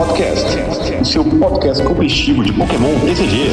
[0.00, 0.56] Podcast,
[0.98, 3.50] o seu podcast competitivo de Pokémon TCG.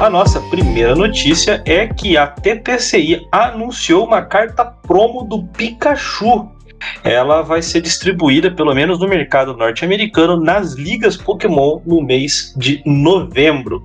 [0.04, 6.52] A nossa primeira notícia é que a TTCI anunciou uma carta promo do Pikachu.
[7.06, 12.84] Ela vai ser distribuída, pelo menos no mercado norte-americano, nas ligas Pokémon no mês de
[12.86, 13.82] novembro.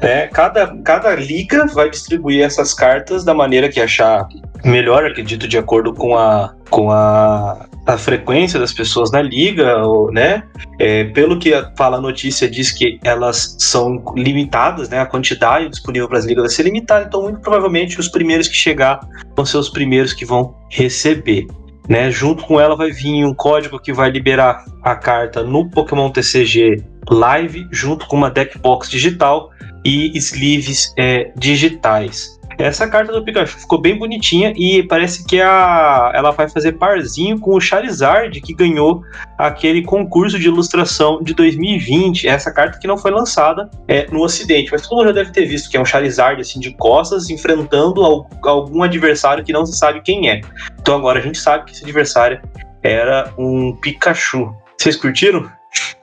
[0.00, 4.26] É, cada, cada liga vai distribuir essas cartas da maneira que achar
[4.64, 10.12] melhor, acredito, de acordo com a, com a, a frequência das pessoas na liga, ou,
[10.12, 10.44] né?
[10.78, 15.00] É, pelo que fala a notícia, diz que elas são limitadas, né?
[15.00, 18.54] A quantidade disponível para as ligas vai ser limitada, então muito provavelmente os primeiros que
[18.54, 19.00] chegar
[19.36, 21.46] vão ser os primeiros que vão receber.
[21.88, 22.10] Né?
[22.12, 26.91] Junto com ela vai vir um código que vai liberar a carta no Pokémon TCG
[27.10, 29.50] Live, junto com uma deck box digital
[29.84, 32.40] e sleeves é, digitais.
[32.58, 37.40] Essa carta do Pikachu ficou bem bonitinha e parece que a, ela vai fazer parzinho
[37.40, 39.02] com o Charizard que ganhou
[39.38, 42.28] aquele concurso de ilustração de 2020.
[42.28, 45.46] Essa carta que não foi lançada é, no Ocidente, mas todo mundo já deve ter
[45.46, 49.76] visto que é um Charizard assim de costas enfrentando al- algum adversário que não se
[49.76, 50.40] sabe quem é.
[50.78, 52.40] Então agora a gente sabe que esse adversário
[52.82, 54.54] era um Pikachu.
[54.78, 55.50] Vocês curtiram?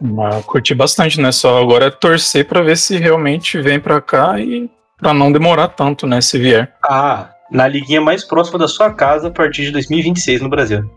[0.02, 1.32] Mas curti bastante, né?
[1.32, 5.70] Só agora é torcer pra ver se realmente vem pra cá e pra não demorar
[5.70, 6.22] tanto, né?
[6.22, 6.74] Se vier.
[6.84, 10.90] Ah, na liguinha mais próxima da sua casa a partir de 2026 no Brasil.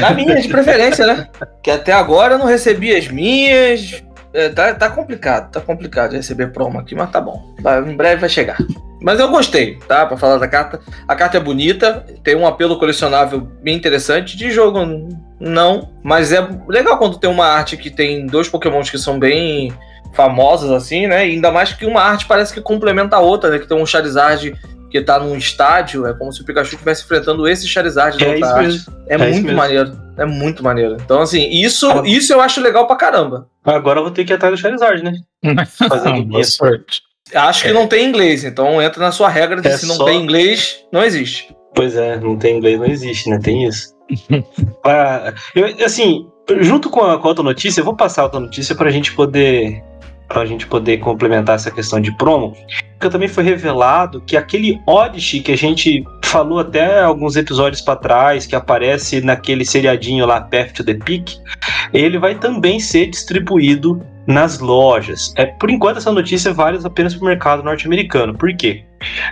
[0.00, 1.28] Na minha, de preferência, né?
[1.62, 4.02] Que até agora eu não recebi as minhas.
[4.34, 7.54] É, tá, tá complicado, tá complicado de receber promo aqui, mas tá bom.
[7.60, 8.58] Vai- em breve vai chegar.
[9.00, 10.04] Mas eu gostei, tá?
[10.04, 10.80] Pra falar da carta.
[11.06, 14.36] A carta é bonita, tem um apelo colecionável bem interessante.
[14.36, 14.80] De jogo,
[15.40, 15.88] não.
[16.02, 19.72] Mas é legal quando tem uma arte que tem dois pokémons que são bem
[20.14, 21.26] famosos, assim, né?
[21.28, 23.58] E ainda mais que uma arte parece que complementa a outra, né?
[23.58, 24.54] Que tem um Charizard
[24.90, 28.32] que tá num estádio, é como se o Pikachu estivesse enfrentando esse Charizard da É
[28.34, 28.62] outra arte.
[28.62, 28.92] mesmo.
[29.06, 29.98] É, É muito maneiro.
[30.16, 30.96] É muito maneiro.
[31.04, 32.02] Então, assim, isso, Ah.
[32.06, 33.46] isso eu acho legal pra caramba.
[33.64, 35.12] Agora eu vou ter que ir atrás do Charizard, né?
[35.66, 36.42] Fazer guia.
[36.44, 37.02] sorte.
[37.34, 40.06] Acho que não tem inglês, então entra na sua regra de É se não só-
[40.06, 41.54] tem inglês, não existe.
[41.74, 43.38] Pois é, não tem inglês, não existe, né?
[43.38, 43.92] Tem isso.
[44.84, 46.26] Ah, eu- assim,
[46.60, 49.12] junto com a, com a outra notícia, eu vou passar a outra notícia pra gente
[49.14, 49.82] poder
[50.28, 52.54] pra gente poder complementar essa questão de promo.
[52.98, 57.96] Porque também foi revelado que aquele Odyssey que a gente falou até alguns episódios pra
[57.96, 61.34] trás, que aparece naquele seriadinho lá, Path to the Peak,
[61.94, 65.32] ele vai também ser distribuído nas lojas.
[65.36, 68.36] É, por enquanto, essa notícia vale apenas para o mercado norte-americano.
[68.36, 68.84] Por quê?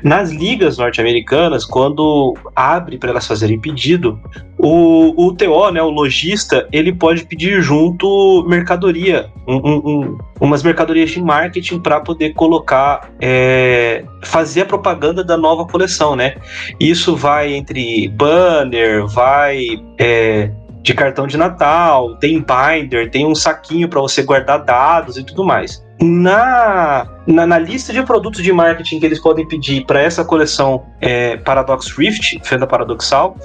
[0.02, 4.20] Nas ligas norte-americanas, quando abre para elas fazerem pedido,
[4.58, 11.10] o, o TO, né, o lojista, ele pode pedir junto mercadoria, um, um, umas mercadorias
[11.10, 16.36] de marketing para poder colocar, é, fazer a propaganda da nova coleção, né?
[16.80, 20.50] Isso vai entre banner, vai é,
[20.82, 25.44] de cartão de Natal, tem binder, tem um saquinho para você guardar dados e tudo
[25.44, 25.84] mais.
[26.00, 30.84] Na, na, na, lista de produtos de marketing que eles podem pedir para essa coleção
[31.00, 33.36] é, Paradox Rift, Fenda Paradoxal,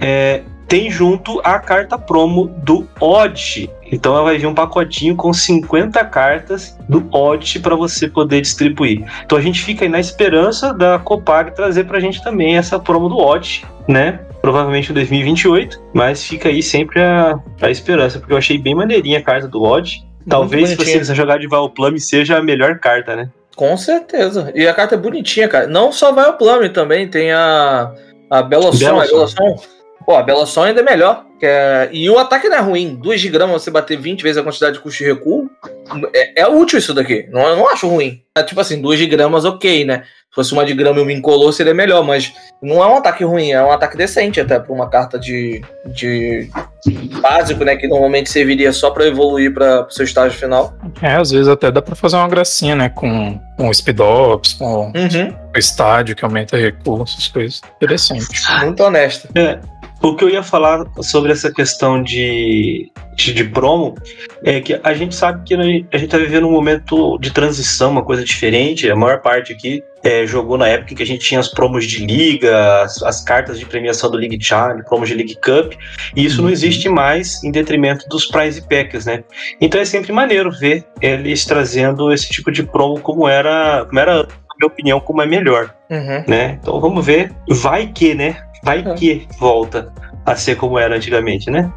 [0.00, 3.68] é, tem junto a carta promo do Odd.
[3.90, 9.04] Então ela vai vir um pacotinho com 50 cartas do Odd para você poder distribuir.
[9.24, 12.78] Então a gente fica aí na esperança da Copag trazer para a gente também essa
[12.78, 14.20] promo do Odd, né?
[14.40, 19.18] provavelmente em 2028, mas fica aí sempre a, a esperança, porque eu achei bem maneirinha
[19.18, 20.08] a carta do Odd.
[20.28, 23.30] Talvez se você quiser jogar de Valplame seja a melhor carta, né?
[23.56, 24.50] Com certeza.
[24.54, 25.66] E a carta é bonitinha, cara.
[25.66, 27.92] Não só Valplame, também tem a,
[28.30, 29.00] a Belosson.
[29.00, 29.62] A Belosson.
[30.04, 31.24] Pô, a Belosson ainda é melhor.
[31.42, 31.88] É...
[31.92, 32.94] E o ataque não é ruim.
[32.96, 35.50] 2 de grama você bater 20 vezes a quantidade de custo de recuo.
[36.14, 37.28] É, é útil isso daqui.
[37.30, 38.22] Não, eu não acho ruim.
[38.34, 40.04] É tipo assim, 2 de gramas, ok, né?
[40.30, 42.32] Se fosse uma de grama e um incolor, seria melhor, mas
[42.62, 46.48] não é um ataque ruim, é um ataque decente até para uma carta de, de
[47.20, 47.74] básico, né?
[47.74, 50.72] Que normalmente serviria só para evoluir para o seu estágio final.
[51.02, 52.88] É, às vezes até dá para fazer uma gracinha, né?
[52.88, 55.36] Com, com speed ops, com uhum.
[55.52, 57.60] o estádio que aumenta recursos, coisas.
[57.76, 58.26] Interessante.
[58.60, 59.28] Muito honesto.
[59.34, 59.58] É.
[60.02, 63.94] O que eu ia falar sobre essa questão de, de, de, promo
[64.42, 68.04] é que a gente sabe que a gente está vivendo um momento de transição, uma
[68.04, 68.90] coisa diferente.
[68.90, 72.06] A maior parte aqui é, jogou na época que a gente tinha as promos de
[72.06, 75.74] liga, as, as cartas de premiação do League Challenge, promos de League Cup,
[76.16, 76.44] e isso uhum.
[76.44, 79.22] não existe mais em detrimento dos prize packs, né?
[79.60, 84.22] Então é sempre maneiro ver eles trazendo esse tipo de promo como era, como era
[84.22, 86.24] na minha opinião, como é melhor, uhum.
[86.26, 86.58] né?
[86.60, 88.42] Então vamos ver, vai que, né?
[88.62, 88.94] Vai é.
[88.94, 89.92] que volta
[90.24, 91.72] a ser como era antigamente, né?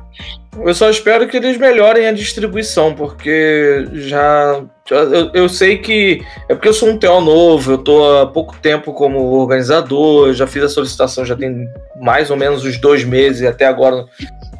[0.61, 4.61] Eu só espero que eles melhorem a distribuição, porque já.
[4.89, 6.23] Eu, eu sei que.
[6.47, 10.45] É porque eu sou um TO novo, eu tô há pouco tempo como organizador, já
[10.45, 11.67] fiz a solicitação já tem
[11.99, 14.05] mais ou menos uns dois meses e até agora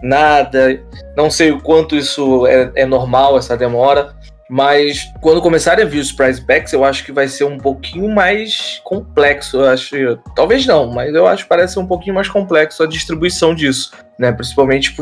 [0.02, 0.80] nada.
[1.16, 4.14] Não sei o quanto isso é, é normal, essa demora.
[4.50, 8.08] Mas quando começarem a vir os prize packs, eu acho que vai ser um pouquinho
[8.10, 9.58] mais complexo.
[9.58, 9.96] Eu acho,
[10.36, 13.92] talvez não, mas eu acho que parece ser um pouquinho mais complexo a distribuição disso,
[14.20, 14.32] né?
[14.32, 14.94] Principalmente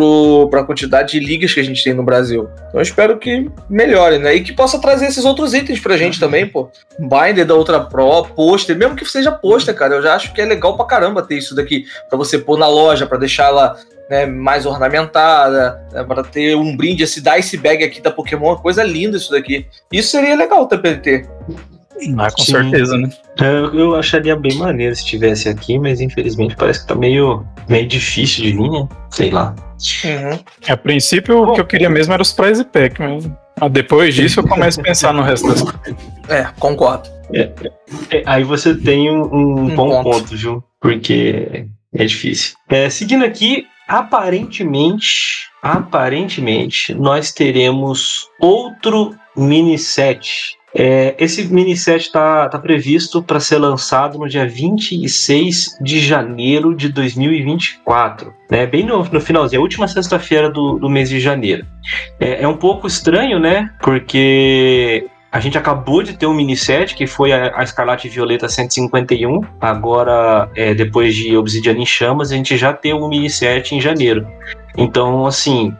[0.50, 2.50] para a quantidade de ligas que a gente tem no Brasil.
[2.68, 4.36] Então eu espero que melhore, né?
[4.36, 6.70] E que possa trazer esses outros itens pra gente também, pô.
[7.00, 9.96] Binder da outra Pro, pôster, mesmo que seja pôster, cara.
[9.96, 12.68] Eu já acho que é legal pra caramba ter isso daqui para você pôr na
[12.68, 13.76] loja, para deixar ela
[14.12, 18.84] né, mais ornamentada, né, para ter um brinde, esse Dice Bag aqui da Pokémon, coisa
[18.84, 19.66] linda isso daqui.
[19.90, 21.30] Isso seria legal também ter.
[22.18, 22.52] Ah, com Sim.
[22.52, 23.10] certeza, né?
[23.40, 27.46] É, eu, eu, acharia bem maneiro se tivesse aqui, mas infelizmente parece que tá meio,
[27.70, 28.88] meio difícil de vir, né?
[29.12, 29.56] Sei lá.
[30.04, 30.40] Uhum.
[30.68, 33.30] A princípio, Bom, o que eu queria mesmo era os prize pack, mas
[33.72, 35.96] depois disso eu começo a pensar no resto das coisas.
[36.28, 37.10] É, concordo.
[37.34, 37.50] É,
[38.10, 40.20] é, aí você tem um, um, um bom ponto.
[40.20, 42.56] ponto, Ju, porque é difícil.
[42.68, 50.58] É, seguindo aqui, aparentemente, aparentemente, nós teremos outro mini set.
[50.74, 56.74] É, esse mini set está tá previsto para ser lançado no dia 26 de janeiro
[56.74, 58.66] de 2024, né?
[58.66, 61.68] bem no, no finalzinho, a última sexta-feira do, do mês de janeiro.
[62.18, 63.74] É, é um pouco estranho, né?
[63.82, 68.50] Porque a gente acabou de ter um mini set, que foi a, a Escarlate Violeta
[68.50, 69.42] 151.
[69.62, 73.80] Agora, é, depois de Obsidian em Chamas, a gente já tem um mini set em
[73.80, 74.28] janeiro.
[74.78, 75.74] Então, assim,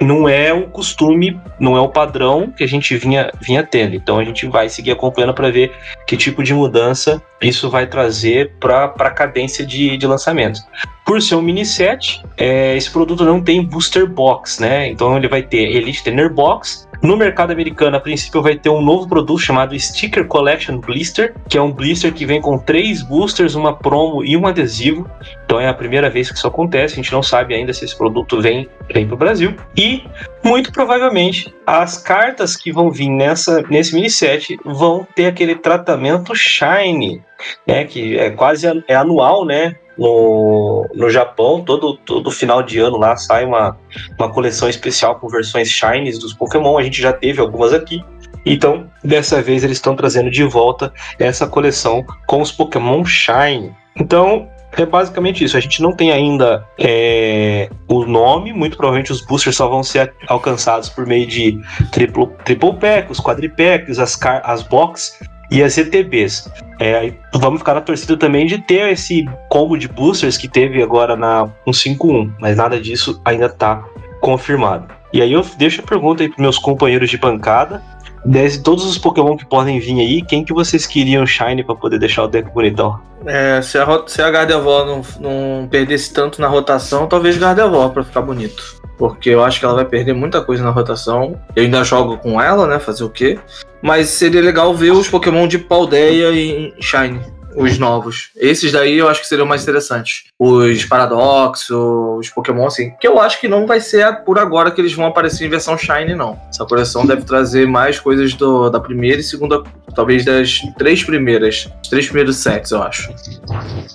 [0.00, 3.94] não é o costume, não é o padrão que a gente vinha, vinha tendo.
[3.94, 5.72] Então a gente vai seguir acompanhando para ver
[6.06, 10.60] que tipo de mudança isso vai trazer para a cadência de, de lançamento.
[11.04, 14.88] Por ser um mini set, é, esse produto não tem booster box, né?
[14.88, 18.82] Então ele vai ter Elite Tenor Box, no mercado americano, a princípio, vai ter um
[18.82, 23.54] novo produto chamado Sticker Collection Blister, que é um blister que vem com três boosters,
[23.54, 25.10] uma promo e um adesivo.
[25.44, 26.94] Então é a primeira vez que isso acontece.
[26.94, 29.54] A gente não sabe ainda se esse produto vem, vem para o Brasil.
[29.76, 30.04] E
[30.44, 36.34] muito provavelmente as cartas que vão vir nessa, nesse mini set vão ter aquele tratamento
[36.34, 37.22] shiny,
[37.66, 37.84] né?
[37.84, 39.76] Que é quase é anual, né?
[39.96, 43.76] No, no Japão, todo, todo final de ano lá sai uma,
[44.18, 46.78] uma coleção especial com versões shinies dos Pokémon.
[46.78, 48.02] A gente já teve algumas aqui.
[48.44, 53.74] Então, dessa vez eles estão trazendo de volta essa coleção com os Pokémon Shine.
[53.96, 55.56] Então, é basicamente isso.
[55.56, 60.14] A gente não tem ainda é, o nome, muito provavelmente os boosters só vão ser
[60.28, 65.18] alcançados por meio de triple, triple pack, os quadripacks, as, as box
[65.50, 66.50] e as ETBs.
[66.78, 71.16] É, vamos ficar na torcida também de ter esse combo de boosters que teve agora
[71.16, 73.84] na 151, mas nada disso ainda está
[74.20, 74.86] confirmado.
[75.12, 77.82] E aí eu deixo a pergunta aí para meus companheiros de bancada.
[78.24, 81.98] De todos os Pokémon que podem vir aí, quem que vocês queriam Shine para poder
[81.98, 83.00] deixar o deck bonitão?
[83.24, 88.04] É, se a, se a Gardevoir não, não perdesse tanto na rotação, talvez Gardevoir para
[88.04, 88.79] ficar bonito.
[89.00, 91.40] Porque eu acho que ela vai perder muita coisa na rotação.
[91.56, 92.78] Eu ainda jogo com ela, né?
[92.78, 93.38] Fazer o quê?
[93.80, 97.18] Mas seria legal ver os Pokémon de Paldeia e Shine
[97.56, 98.30] os novos.
[98.36, 100.24] Esses daí eu acho que seriam mais interessantes.
[100.38, 102.90] Os Paradox, os Pokémon, assim.
[103.00, 105.76] Que eu acho que não vai ser por agora que eles vão aparecer em versão
[105.76, 106.38] Shine, não.
[106.48, 109.62] Essa coleção deve trazer mais coisas do, da primeira e segunda.
[109.94, 111.68] Talvez das três primeiras.
[111.82, 113.12] Os três primeiros sets, eu acho.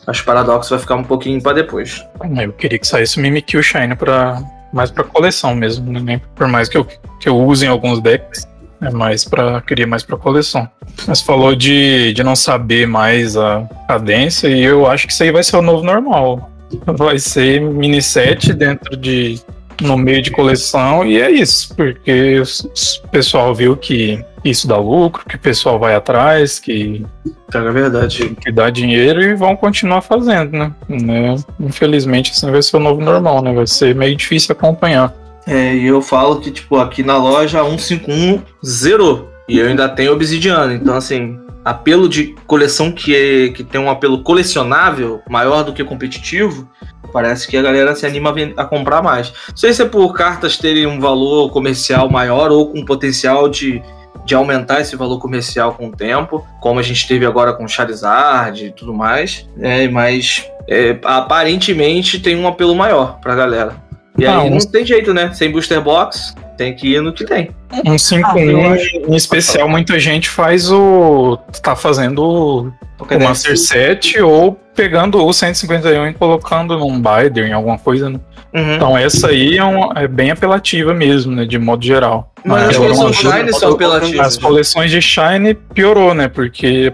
[0.06, 2.04] Acho que Paradox vai ficar um pouquinho pra depois.
[2.42, 4.42] Eu queria que saísse o Mimikyu Shine pra.
[4.75, 6.20] Mais pra coleção mesmo, né?
[6.36, 8.46] Por mais que eu, que eu use em alguns decks.
[8.82, 10.70] É mais para queria mais para coleção.
[11.08, 15.32] Mas falou de, de não saber mais a cadência e eu acho que isso aí
[15.32, 16.51] vai ser o novo normal.
[16.86, 19.39] Vai ser mini set dentro de
[19.82, 25.25] no meio de coleção e é isso, porque o pessoal viu que isso dá lucro,
[25.25, 27.06] que o pessoal vai atrás, que
[27.54, 30.72] é verdade, que dá dinheiro e vão continuar fazendo, né?
[30.88, 31.36] né?
[31.60, 33.54] Infelizmente assim vai ser o novo normal, né?
[33.54, 35.14] Vai ser meio difícil acompanhar.
[35.48, 39.30] É, e eu falo que, tipo, aqui na loja 151 zerou.
[39.48, 40.74] E eu ainda tenho Obsidiana.
[40.74, 45.84] Então, assim, apelo de coleção que, é, que tem um apelo colecionável maior do que
[45.84, 46.68] competitivo,
[47.14, 49.32] parece que a galera se anima a, a, comprar mais.
[49.50, 53.82] Não sei se é por cartas terem um valor comercial maior ou com potencial de,
[54.25, 58.65] de aumentar esse valor comercial com o tempo, como a gente teve agora com Charizard
[58.65, 59.48] e tudo mais.
[59.60, 63.85] É, mas é, aparentemente tem um apelo maior pra galera.
[64.17, 65.34] E ah, aí não tem jeito, né?
[65.34, 67.51] Sem booster box, tem que ir no que tem.
[67.86, 71.38] Um 5 ah, em especial, muita gente faz o.
[71.62, 72.60] tá fazendo o,
[73.00, 78.19] o Master Set ou pegando o 151 e colocando num Bider, em alguma coisa, né?
[78.53, 78.75] Uhum.
[78.75, 81.45] Então essa aí é, um, é, bem apelativa mesmo, né?
[81.45, 82.31] De modo geral.
[82.43, 84.27] Mas, as coleções Shine são apelativas.
[84.27, 86.29] As coleções de Shine piorou, né?
[86.29, 86.93] Porque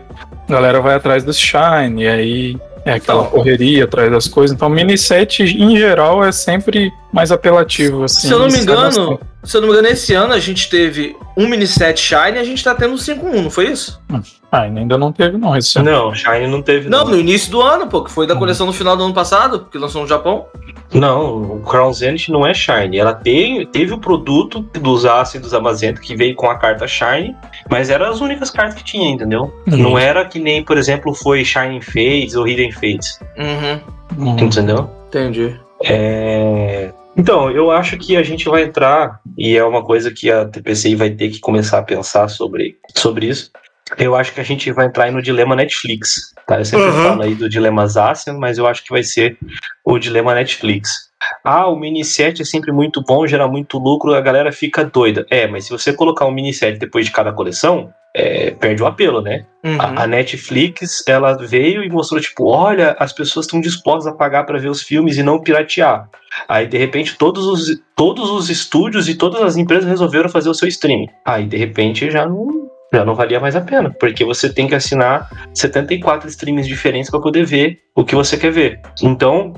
[0.49, 4.55] a galera vai atrás dos Shine, e aí é aquela então, correria atrás das coisas.
[4.55, 8.03] Então, mini set em geral é sempre mais apelativo.
[8.03, 10.69] Assim, se eu não me engano, se eu não me engano, esse ano a gente
[10.69, 14.01] teve um mini set Shine e a gente tá tendo um 5-1, não foi isso?
[14.09, 15.55] Hum, Shine ainda não teve, não.
[15.55, 15.91] Esse ano.
[15.91, 16.89] Não, Shine não teve.
[16.89, 18.39] Não, não, no início do ano, pô, que foi da hum.
[18.39, 20.45] coleção no final do ano passado, que lançou no Japão.
[20.93, 22.97] Não, o Crown Zenith não é Shine.
[22.97, 27.35] Ela tem, teve o produto dos ácidos Amazenta que veio com a carta Shine,
[27.69, 29.53] mas eram as únicas cartas que tinha, entendeu?
[29.67, 29.77] Uhum.
[29.77, 33.19] Não era que nem, por exemplo, foi Shining Fates ou Hidden Fates.
[33.37, 34.27] Uhum.
[34.27, 34.39] uhum.
[34.39, 34.89] Entendeu?
[35.07, 35.57] Entendi.
[35.83, 36.91] É...
[37.21, 40.95] Então, eu acho que a gente vai entrar, e é uma coisa que a TPCI
[40.95, 43.51] vai ter que começar a pensar sobre, sobre isso.
[43.95, 46.33] Eu acho que a gente vai entrar aí no dilema Netflix.
[46.47, 46.57] Tá?
[46.57, 47.03] Eu sempre uhum.
[47.03, 49.37] falo aí do dilema Zacian, mas eu acho que vai ser
[49.85, 51.11] o dilema Netflix.
[51.43, 55.23] Ah, o mini set é sempre muito bom, gera muito lucro, a galera fica doida.
[55.29, 58.85] É, mas se você colocar um mini set depois de cada coleção, é, perde o
[58.85, 59.45] apelo, né?
[59.63, 59.79] Uhum.
[59.79, 64.43] A, a, Netflix, ela veio e mostrou, tipo, olha, as pessoas estão dispostas a pagar
[64.45, 66.09] para ver os filmes e não piratear.
[66.47, 70.53] Aí, de repente, todos os, todos os estúdios e todas as empresas resolveram fazer o
[70.53, 71.07] seu streaming.
[71.25, 74.75] Aí, de repente, já não, já não valia mais a pena, porque você tem que
[74.75, 78.81] assinar 74 streams diferentes para poder ver o que você quer ver.
[79.01, 79.53] Então,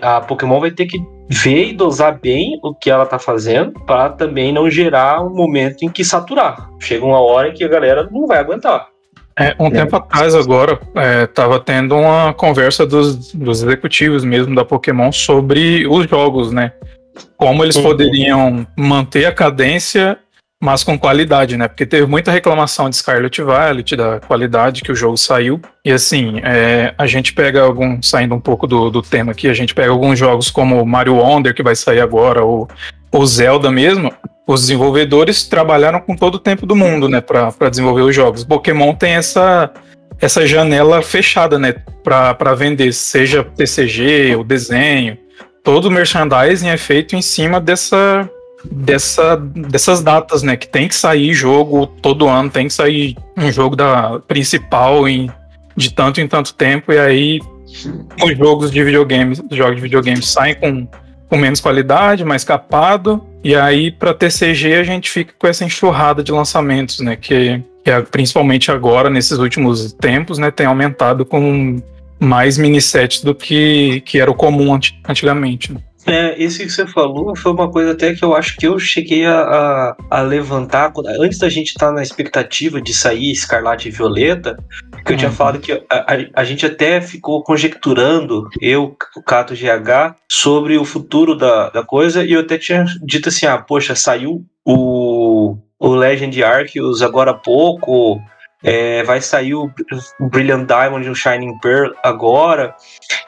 [0.00, 4.10] a Pokémon vai ter que ver e dosar bem o que ela tá fazendo para
[4.10, 6.70] também não gerar um momento em que saturar.
[6.80, 8.88] Chega uma hora em que a galera não vai aguentar.
[9.38, 10.80] É, um tempo atrás, agora,
[11.22, 16.72] estava é, tendo uma conversa dos, dos, executivos mesmo da Pokémon sobre os jogos, né?
[17.36, 20.18] Como eles poderiam manter a cadência
[20.60, 21.68] mas com qualidade, né?
[21.68, 25.60] Porque teve muita reclamação de Scarlet Violet, da qualidade que o jogo saiu.
[25.84, 29.54] E assim, é, a gente pega algum, saindo um pouco do, do tema aqui, a
[29.54, 32.68] gente pega alguns jogos como Mario Wonder, que vai sair agora, ou,
[33.12, 34.12] ou Zelda mesmo.
[34.48, 38.42] Os desenvolvedores trabalharam com todo o tempo do mundo, né, para desenvolver os jogos.
[38.42, 39.70] Pokémon tem essa,
[40.20, 45.16] essa janela fechada, né, para vender, seja TCG, o desenho.
[45.62, 48.28] Todo o merchandising é feito em cima dessa
[48.64, 50.56] dessa, dessas datas, né?
[50.56, 55.30] Que tem que sair jogo todo ano, tem que sair um jogo da principal em,
[55.76, 57.40] de tanto em tanto tempo, e aí
[58.22, 60.88] os jogos de videogames, os jogos de videogames saem com,
[61.28, 66.22] com menos qualidade, mais capado, e aí para TCG a gente fica com essa enxurrada
[66.22, 67.16] de lançamentos, né?
[67.16, 71.80] Que, que é, principalmente agora, nesses últimos tempos, né, tem aumentado com
[72.20, 75.72] mais mini sets do que, que era o comum antigamente.
[75.72, 75.80] Né?
[76.08, 79.26] É, esse que você falou foi uma coisa até que eu acho que eu cheguei
[79.26, 83.90] a, a, a levantar antes da gente estar tá na expectativa de sair Escarlate e
[83.90, 84.56] Violeta,
[85.04, 85.36] que eu tinha uhum.
[85.36, 90.84] falado que a, a, a, gente até ficou conjecturando, eu, o Cato GH, sobre o
[90.84, 95.88] futuro da, da coisa, e eu até tinha dito assim: ah, poxa, saiu o, o
[95.88, 98.20] Legend Arceus agora há pouco
[98.62, 99.70] é, vai sair o
[100.20, 102.74] Brilliant Diamond e o Shining Pearl agora.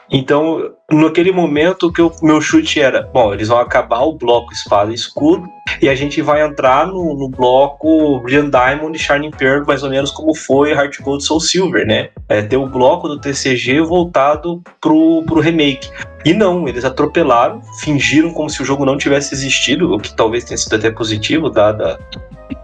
[0.09, 4.91] Então, naquele momento que o meu chute era, bom, eles vão acabar o bloco espada
[4.91, 5.47] e escudo
[5.81, 9.89] e a gente vai entrar no, no bloco Brilliant Diamond e Shining Pearl, mais ou
[9.89, 12.09] menos como foi Heart Gold Soul Silver, né?
[12.27, 15.89] É, ter o bloco do TCG voltado pro, pro remake.
[16.25, 20.43] E não, eles atropelaram, fingiram como se o jogo não tivesse existido, o que talvez
[20.43, 21.97] tenha sido até positivo, dada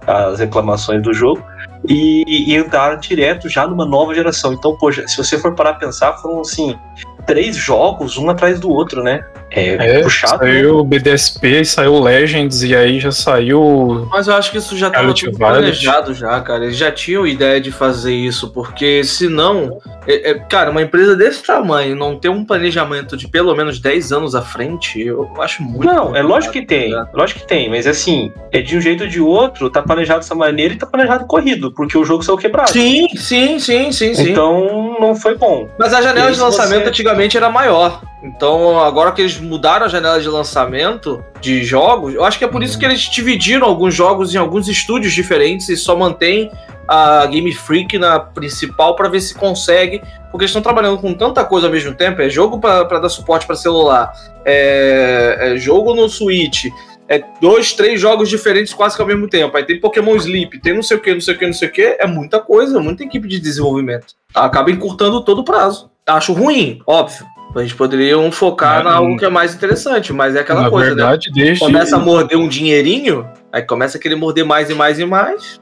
[0.05, 1.41] as reclamações do jogo
[1.87, 4.53] e, e entraram direto já numa nova geração.
[4.53, 6.77] Então, poxa, se você for parar a pensar, foram assim,
[7.25, 9.25] três jogos, um atrás do outro, né?
[9.51, 10.39] É, é puxado.
[10.39, 14.07] Saiu o BDSP, saiu Legends e aí já saiu.
[14.11, 16.65] Mas eu acho que isso já estava planejado já, cara.
[16.65, 21.43] Eles já tinham ideia de fazer isso, porque senão, é, é, cara, uma empresa desse
[21.43, 25.85] tamanho não ter um planejamento de pelo menos 10 anos à frente, eu acho muito.
[25.85, 27.05] Não, é lógico que tem, né?
[27.13, 30.35] lógico que tem, mas assim, é de um jeito ou de outro, tá planejado dessa
[30.35, 32.71] maneira e tá planejado corrido, porque o jogo saiu quebrado.
[32.71, 34.31] Sim, sim, sim, sim, sim.
[34.31, 35.69] Então não foi bom.
[35.79, 36.89] Mas a janela de lançamento você...
[36.89, 38.01] antigamente era maior.
[38.23, 42.47] Então, agora que eles mudaram a janela de lançamento de jogos, eu acho que é
[42.47, 46.51] por isso que eles dividiram alguns jogos em alguns estúdios diferentes e só mantém
[46.87, 50.01] a Game Freak na principal para ver se consegue,
[50.31, 52.21] porque eles estão trabalhando com tanta coisa ao mesmo tempo.
[52.21, 54.11] É jogo para dar suporte para celular,
[54.45, 56.65] é, é, jogo no Switch,
[57.09, 59.55] é dois, três jogos diferentes quase que ao mesmo tempo.
[59.57, 61.67] Aí tem Pokémon Sleep, tem não sei o que, não sei o que, não sei
[61.67, 61.97] o que.
[61.99, 64.07] É muita coisa, muita equipe de desenvolvimento.
[64.33, 65.89] Acaba encurtando todo o prazo.
[66.05, 67.25] Acho ruim, óbvio.
[67.55, 70.89] A gente poderia focar em algo que é mais interessante, mas é aquela Na coisa,
[70.89, 70.95] né?
[70.95, 71.43] verdade, né?
[71.43, 71.59] Desde...
[71.59, 75.59] Começa a morder um dinheirinho, aí começa a querer morder mais e mais e mais.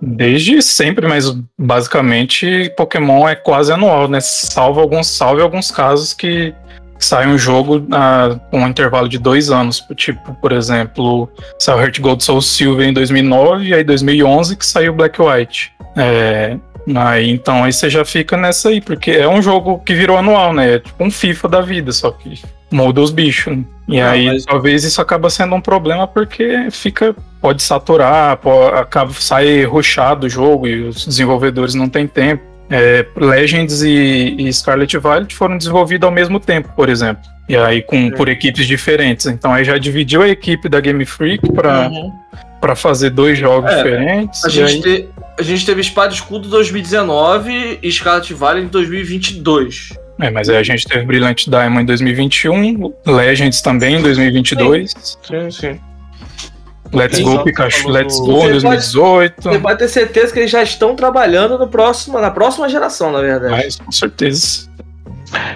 [0.00, 4.20] Desde sempre, mas basicamente Pokémon é quase anual, né?
[4.20, 6.54] Salvo alguns, salve alguns casos que
[6.98, 9.82] sai um jogo ah, com um intervalo de dois anos.
[9.96, 14.92] Tipo, por exemplo, saiu Heart Gold Soul Silver em 2009 e aí 2011 que saiu
[14.92, 15.72] Black White.
[15.96, 16.56] É,
[16.94, 20.52] Aí, então aí você já fica nessa aí, porque é um jogo que virou anual,
[20.52, 20.74] né?
[20.74, 22.40] É tipo um FIFA da vida, só que
[22.70, 23.58] muda os bichos.
[23.88, 24.44] E Não, aí mas...
[24.44, 27.14] talvez isso acaba sendo um problema porque fica.
[27.40, 32.42] Pode saturar, pode, acaba sair ruxado o jogo e os desenvolvedores não têm tempo.
[32.70, 37.22] É, Legends e, e Scarlet Violet foram desenvolvidos ao mesmo tempo, por exemplo.
[37.48, 39.26] E aí com, por equipes diferentes.
[39.26, 42.12] Então aí já dividiu a equipe da Game Freak para uhum
[42.62, 44.44] para fazer dois jogos é, diferentes.
[44.44, 45.02] A gente, aí...
[45.02, 49.90] te, a gente teve Espada e Escudo 2019 e Scarlet Valley em 2022.
[50.20, 54.92] É, mas aí a gente teve Brilliant Diamond em 2021, Legends também em 2022.
[55.22, 55.80] Sim, sim.
[56.92, 59.42] Let's Go Pikachu, Let's Go em 2018.
[59.42, 63.20] Você pode ter certeza que eles já estão trabalhando no próximo, na próxima geração, na
[63.20, 63.50] verdade.
[63.50, 64.70] Mas, com certeza.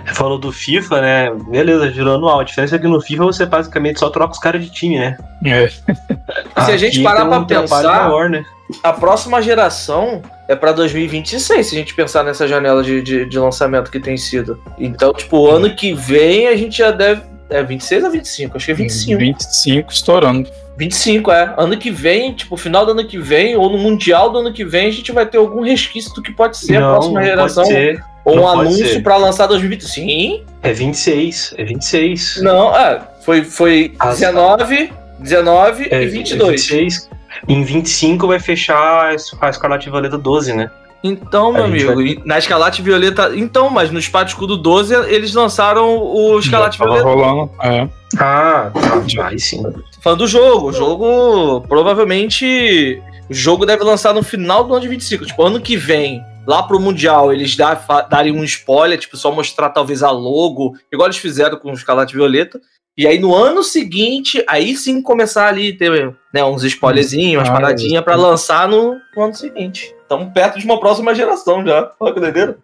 [0.06, 1.30] Você falou do FIFA, né?
[1.48, 2.40] Beleza, girou anual.
[2.40, 5.16] A diferença é que no FIFA você basicamente só troca os caras de time, né?
[5.44, 5.68] É.
[5.68, 8.44] Se a gente parar pra pensar, maior, né?
[8.82, 13.38] a próxima geração é pra 2026, se a gente pensar nessa janela de, de, de
[13.38, 14.60] lançamento que tem sido.
[14.78, 17.22] Então, tipo, ano que vem a gente já deve.
[17.48, 18.56] É 26 ou 25?
[18.56, 19.18] Acho que é 25.
[19.20, 20.50] 25 estourando.
[20.76, 21.54] 25, é.
[21.56, 24.64] Ano que vem, tipo, final do ano que vem, ou no Mundial do ano que
[24.64, 27.62] vem, a gente vai ter algum resquício do que pode ser não, a próxima geração.
[27.62, 28.04] Pode ser.
[28.26, 29.84] Ou um anúncio para lançar 2020.
[29.84, 30.42] Sim.
[30.60, 31.54] É 26.
[31.56, 32.42] É 26.
[32.42, 33.00] Não, é.
[33.24, 34.18] Foi, foi As...
[34.18, 36.42] 19, 19 é, e 22.
[36.42, 37.08] É 26.
[37.48, 39.10] Em 25 vai fechar
[39.40, 40.68] a Escarlate Violeta 12, né?
[41.04, 42.18] Então, meu amigo, vai...
[42.24, 43.30] na Escarlate Violeta.
[43.36, 47.04] Então, mas no Espada Escudo 12 eles lançaram o Escarlate Violeta.
[47.04, 47.88] rolando, é.
[48.18, 49.04] Ah, tá.
[49.06, 49.62] Já, aí sim.
[50.00, 53.00] Falando do jogo, o jogo provavelmente.
[53.30, 55.26] O jogo deve lançar no final do ano de 25.
[55.26, 60.02] Tipo, ano que vem lá pro Mundial eles darem um spoiler, tipo, só mostrar talvez
[60.02, 62.60] a logo, igual eles fizeram com o Escarlate Violeta.
[62.96, 67.52] E aí no ano seguinte, aí sim começar ali ter né, uns spoilerzinhos, umas ah,
[67.52, 69.94] paradinhas para lançar no, no, ano seguinte.
[70.00, 71.92] Estamos perto de uma próxima geração já.
[72.00, 72.56] Olha que doideira.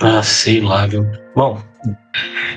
[0.00, 1.04] Ah, sei lá, viu?
[1.34, 1.60] Bom,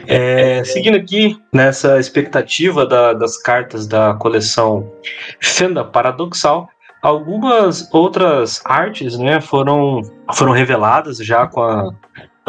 [0.07, 4.91] é, seguindo aqui nessa expectativa da, das cartas da coleção
[5.39, 6.69] Fenda Paradoxal,
[7.01, 10.01] algumas outras artes, né, foram,
[10.33, 11.93] foram reveladas já com a,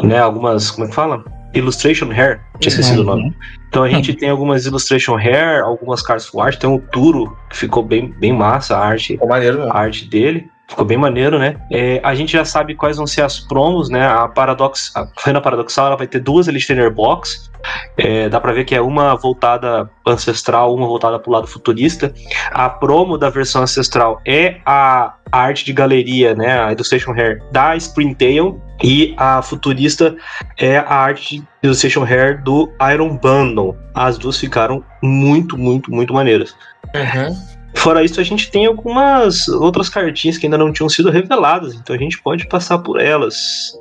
[0.02, 1.24] né, algumas, como é que fala?
[1.54, 3.12] Illustration Hair, tinha esquecido uhum.
[3.12, 3.36] o nome.
[3.68, 7.56] Então a gente tem algumas Illustration Hair, algumas cartas full art, tem um Turo, que
[7.56, 10.48] ficou bem, bem massa a arte, maneiro, a arte dele.
[10.70, 11.56] Ficou bem maneiro, né?
[11.68, 14.06] É, a gente já sabe quais vão ser as promos, né?
[14.06, 17.50] A Paradox, a Fena Paradoxal ela vai ter duas Elite Trainer Box.
[17.96, 22.14] É, dá pra ver que é uma voltada ancestral, uma voltada pro lado futurista.
[22.52, 26.62] A promo da versão ancestral é a arte de galeria, né?
[26.62, 28.62] A Illustration Hair da Springtail.
[28.82, 30.16] E a futurista
[30.56, 33.76] é a arte de Illustration Hair do Iron Bundle.
[33.92, 36.54] As duas ficaram muito, muito, muito maneiras.
[36.94, 37.36] Uhum.
[37.74, 41.94] Fora isso, a gente tem algumas outras cartinhas que ainda não tinham sido reveladas, então
[41.94, 43.72] a gente pode passar por elas.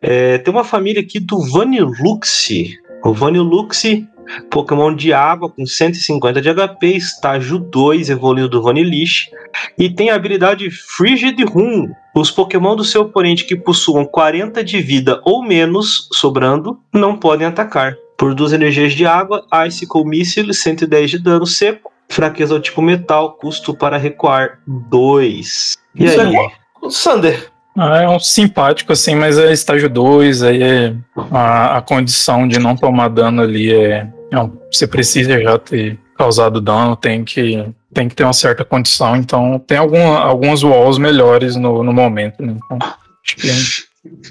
[0.00, 2.78] É, tem uma família aqui do Vaniluxi.
[3.04, 4.06] O Vaniluxi,
[4.50, 9.30] Pokémon de água com 150 de HP, estágio 2, evoluiu do Vanillish.
[9.78, 11.90] E tem a habilidade Frigid Room.
[12.14, 17.46] Os Pokémon do seu oponente que possuam 40 de vida ou menos sobrando não podem
[17.46, 17.96] atacar.
[18.16, 23.32] Por duas energias de água, Icicle Missile, 110 de dano seco Fraqueza ao tipo metal,
[23.34, 25.76] custo para recuar 2.
[25.94, 26.34] E Isso aí?
[26.34, 26.50] É
[26.82, 27.50] o Sander.
[27.76, 30.94] Ah, é um simpático, assim, mas é estágio 2, aí é
[31.30, 34.08] a, a, condição de não tomar dano ali é.
[34.30, 39.16] Não, você precisa já ter causado dano, tem que, tem que ter uma certa condição,
[39.16, 42.56] então tem alguma, algumas walls melhores no, no momento, né?
[42.64, 42.78] Então,
[43.24, 43.48] acho que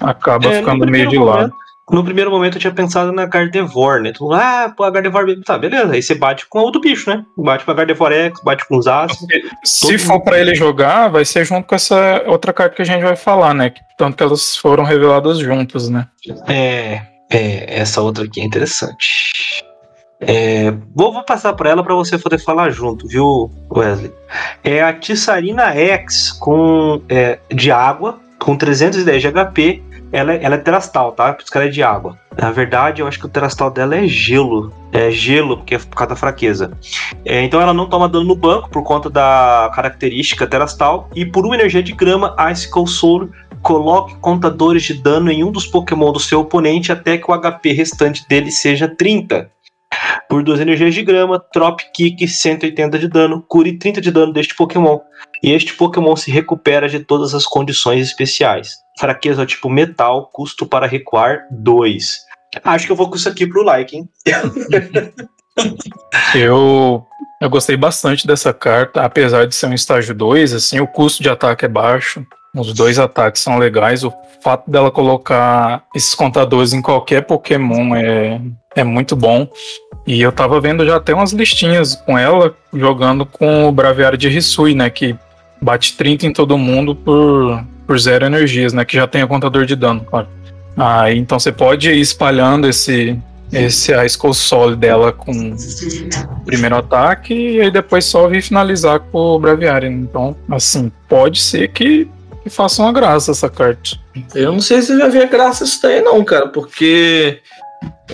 [0.00, 1.54] acaba é, ficando meio de momento, lado.
[1.90, 4.12] No primeiro momento eu tinha pensado na Gardevoir, né?
[4.12, 5.92] Tu, ah, pô, a Gardevoir, tá, beleza.
[5.92, 7.24] Aí você bate com o do bicho, né?
[7.36, 9.26] Bate com a Gardevoir X, bate com os aços.
[9.64, 13.02] Se for para ele jogar, vai ser junto com essa outra carta que a gente
[13.02, 13.72] vai falar, né?
[13.98, 16.06] Tanto que elas foram reveladas juntas, né?
[16.46, 19.64] É, é essa outra aqui é interessante.
[20.20, 24.12] É, vou, vou, passar para ela para você poder falar junto, viu, Wesley?
[24.62, 30.58] É a Tissarina X com, é, de água, com 310 de HP ela, ela é
[30.58, 31.32] terastal, tá?
[31.32, 32.18] Por isso que ela é de água.
[32.36, 34.72] Na verdade, eu acho que o terastal dela é gelo.
[34.92, 36.72] É gelo, porque é por causa da fraqueza.
[37.24, 41.08] É, então ela não toma dano no banco por conta da característica terastal.
[41.14, 43.30] E por uma energia de grama, Icicle Soul
[43.62, 47.72] coloque contadores de dano em um dos Pokémon do seu oponente até que o HP
[47.72, 49.50] restante dele seja 30.
[50.30, 54.54] Por duas energias de grama, Trop Kick 180 de dano, cure 30 de dano deste
[54.54, 55.00] Pokémon.
[55.42, 58.76] E este Pokémon se recupera de todas as condições especiais.
[58.96, 62.18] Fraqueza tipo metal, custo para recuar 2.
[62.62, 64.08] Acho que eu vou com isso aqui pro like, hein?
[66.36, 67.04] eu,
[67.42, 71.28] eu gostei bastante dessa carta, apesar de ser um estágio 2, assim, o custo de
[71.28, 72.24] ataque é baixo.
[72.54, 74.04] Os dois ataques são legais.
[74.04, 74.12] O
[74.42, 78.40] fato dela colocar esses contadores em qualquer Pokémon é,
[78.74, 79.48] é muito bom.
[80.06, 84.28] E eu tava vendo já até umas listinhas com ela jogando com o Braviário de
[84.28, 84.88] Risui, né?
[84.90, 85.16] Que
[85.60, 88.84] bate 30 em todo mundo por, por zero energias, né?
[88.84, 90.28] Que já tem o contador de dano, claro.
[90.76, 93.18] Ah, então você pode ir espalhando esse,
[93.52, 99.00] esse a Skull Solid dela com o primeiro ataque e aí depois só vir finalizar
[99.00, 99.90] com o Braviário.
[99.90, 102.08] Então, assim, pode ser que,
[102.42, 103.90] que faça uma graça essa carta.
[104.34, 107.40] Eu não sei se vai ver graça isso daí, não, cara, porque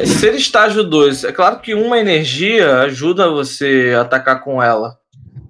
[0.04, 4.98] ser estágio 2, é claro que uma energia ajuda você a atacar com ela,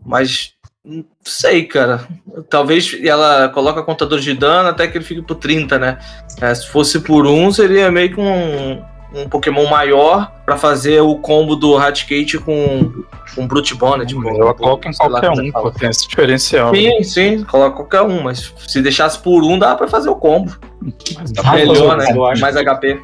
[0.05, 0.53] mas
[0.85, 2.07] não sei, cara.
[2.49, 5.99] Talvez ela coloca contador de dano até que ele fique por 30, né?
[6.41, 8.81] É, se fosse por um, seria meio que um,
[9.13, 13.03] um Pokémon maior para fazer o combo do Raticate com,
[13.35, 14.15] com Brute Bonnet.
[14.15, 16.73] Tipo, ela coloca em qualquer um, pô, tem esse diferencial.
[16.73, 17.03] Sim, né?
[17.03, 20.57] sim, coloca qualquer um, mas se deixasse por um, dá para fazer o combo.
[21.53, 22.15] Melhor, né?
[22.41, 23.01] Mais HP.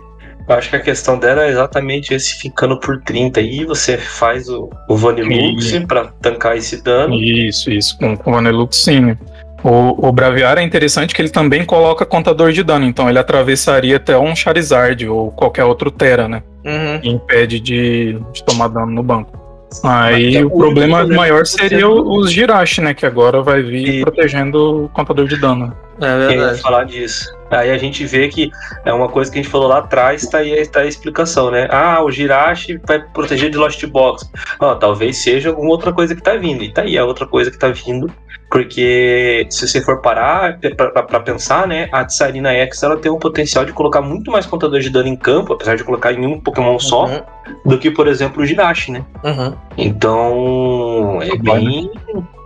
[0.49, 4.49] Eu acho que a questão dela é exatamente esse ficando por 30 aí, você faz
[4.49, 7.15] o, o Vanilux para tancar esse dano.
[7.15, 9.17] Isso, isso, com, com o Vanilux sim.
[9.65, 13.97] O, o Braviário é interessante que ele também coloca contador de dano, então ele atravessaria
[13.97, 16.43] até um Charizard ou qualquer outro Terra, né?
[16.65, 17.01] Uhum.
[17.03, 19.41] E impede de, de tomar dano no banco.
[19.85, 22.93] Aí o, o problema, problema maior seria os Jirachi, né?
[22.93, 24.01] Que agora vai vir e...
[24.03, 25.75] protegendo o contador de dano.
[26.01, 26.35] É verdade.
[26.35, 27.33] Eu ia falar disso.
[27.53, 28.51] Aí a gente vê que
[28.85, 31.51] é uma coisa que a gente falou lá atrás, tá aí, tá aí a explicação,
[31.51, 31.69] né?
[31.71, 34.31] Ah, o Jirachi vai proteger de Lost Box.
[34.59, 36.63] Ah, talvez seja alguma outra coisa que tá vindo.
[36.65, 38.11] E tá aí a outra coisa que tá vindo.
[38.51, 43.65] Porque se você for parar para pensar, né, a Tsarina X ela tem o potencial
[43.65, 46.79] de colocar muito mais contador de dano em campo, apesar de colocar em um Pokémon
[46.79, 47.23] só, uhum.
[47.65, 49.07] do que, por exemplo, o Jirachi, né?
[49.25, 49.57] Uhum.
[49.79, 51.91] Então, é bem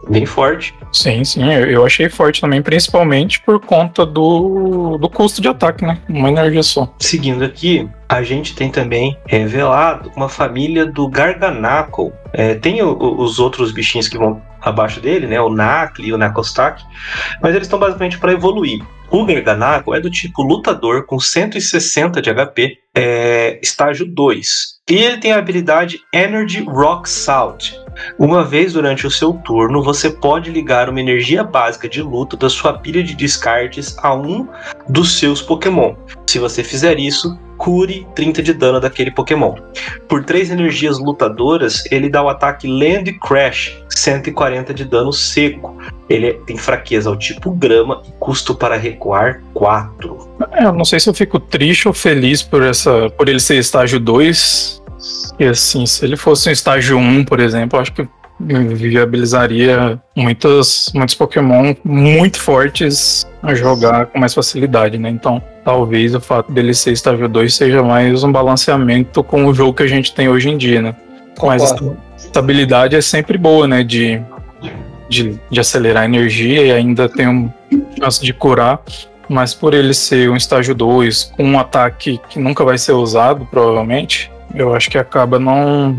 [0.08, 0.74] bem forte.
[0.92, 5.98] Sim, sim, eu achei forte também, principalmente por conta do, do custo de ataque, né?
[6.08, 6.92] Uma energia só.
[6.98, 12.12] Seguindo aqui, a gente tem também revelado uma família do Garganacle.
[12.32, 15.40] É, tem o, os outros bichinhos que vão abaixo dele, né?
[15.40, 16.82] O Nakli e o Nakostak.
[17.40, 18.82] Mas eles estão basicamente para evoluir.
[19.10, 24.76] O Garganago é do tipo lutador com 160 de HP, é, estágio 2.
[24.90, 27.72] E ele tem a habilidade Energy Rock Salt.
[28.18, 32.48] Uma vez durante o seu turno, você pode ligar uma energia básica de luta da
[32.50, 34.48] sua pilha de descartes a um
[34.88, 35.94] dos seus Pokémon.
[36.26, 39.54] Se você fizer isso, cure 30 de dano daquele Pokémon.
[40.08, 45.76] Por 3 energias lutadoras, ele dá o ataque Land Crash, 140 de dano seco.
[46.08, 50.28] Ele tem fraqueza ao tipo grama e custo para recuar 4.
[50.52, 53.56] É, eu não sei se eu fico triste ou feliz por, essa, por ele ser
[53.56, 54.82] estágio 2.
[55.38, 61.14] E assim, se ele fosse um estágio 1, por exemplo, acho que viabilizaria muitos, muitos
[61.14, 65.08] Pokémon muito fortes a jogar com mais facilidade, né?
[65.08, 69.74] Então, talvez o fato dele ser estágio 2 seja mais um balanceamento com o jogo
[69.74, 70.94] que a gente tem hoje em dia, né?
[71.42, 73.82] Mas essa estabilidade é sempre boa, né?
[73.82, 74.20] De,
[75.08, 77.52] de, de acelerar a energia e ainda tem um
[77.98, 78.80] chance de curar.
[79.28, 83.44] Mas por ele ser um estágio 2 com um ataque que nunca vai ser usado,
[83.46, 85.98] provavelmente, eu acho que acaba não.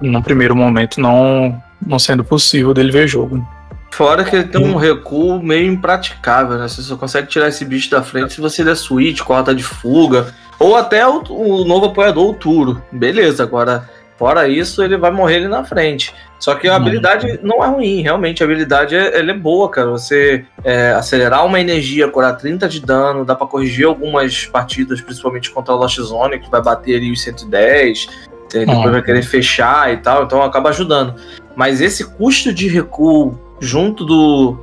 [0.00, 3.46] No primeiro momento, não, não sendo possível dele ver jogo.
[3.92, 6.68] Fora que ele tem um recuo meio impraticável, né?
[6.68, 10.32] Você só consegue tirar esse bicho da frente se você der switch, corta de fuga,
[10.58, 12.82] ou até o, o novo apoiador, o Turo.
[12.92, 16.14] Beleza, agora, fora isso, ele vai morrer ali na frente.
[16.40, 18.42] Só que a habilidade não é ruim, realmente.
[18.42, 19.90] A habilidade é, ela é boa, cara.
[19.90, 25.50] Você é, acelerar uma energia, curar 30 de dano, dá para corrigir algumas partidas, principalmente
[25.50, 28.08] contra o Lost Zone, que vai bater ali os 110,
[28.50, 31.14] depois vai querer fechar e tal, então acaba ajudando.
[31.54, 34.56] Mas esse custo de recuo junto do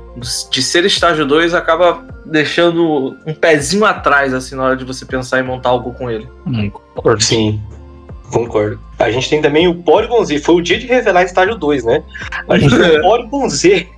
[0.50, 5.38] de ser estágio 2 acaba deixando um pezinho atrás assim na hora de você pensar
[5.38, 6.28] em montar algo com ele.
[6.44, 6.72] Hum,
[7.20, 7.62] Sim.
[8.30, 8.78] Concordo.
[8.98, 10.38] A gente tem também o Porygon Z.
[10.40, 12.02] Foi o dia de revelar estágio 2, né?
[12.48, 13.88] A gente tem o Porygon Z.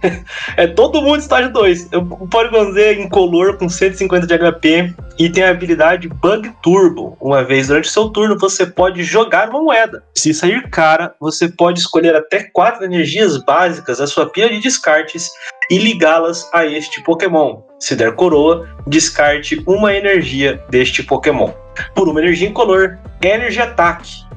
[0.56, 1.88] é todo mundo estágio 2.
[1.92, 7.14] O Porygon Z é incolor com 150 de HP e tem a habilidade Bug Turbo.
[7.20, 10.02] Uma vez durante seu turno, você pode jogar uma moeda.
[10.16, 15.30] Se sair cara, você pode escolher até quatro energias básicas da sua pilha de descartes
[15.70, 17.60] e ligá-las a este Pokémon.
[17.78, 21.52] Se der coroa, descarte uma energia deste Pokémon.
[21.94, 24.29] Por uma energia incolor, Energy Attack.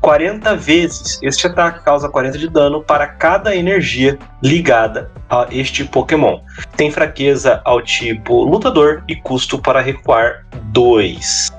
[0.00, 1.18] 40 vezes.
[1.22, 6.38] Este ataque causa 40 de dano para cada energia ligada a este Pokémon.
[6.76, 11.52] Tem fraqueza ao tipo lutador e custo para recuar 2.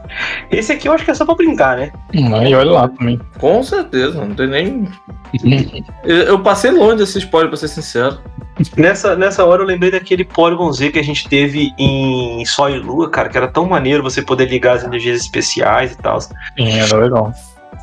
[0.51, 1.91] Esse aqui eu acho que é só pra brincar, né?
[2.13, 3.19] E olha lá também.
[3.39, 4.89] Com certeza, não tem nem.
[6.03, 8.19] eu, passei longe desse spoiler, pra ser sincero.
[8.75, 12.79] Nessa, nessa hora eu lembrei daquele Polygon Z que a gente teve em Sol e
[12.79, 16.19] Lua, cara, que era tão maneiro você poder ligar as energias especiais e tal.
[16.21, 17.33] Sim, era legal.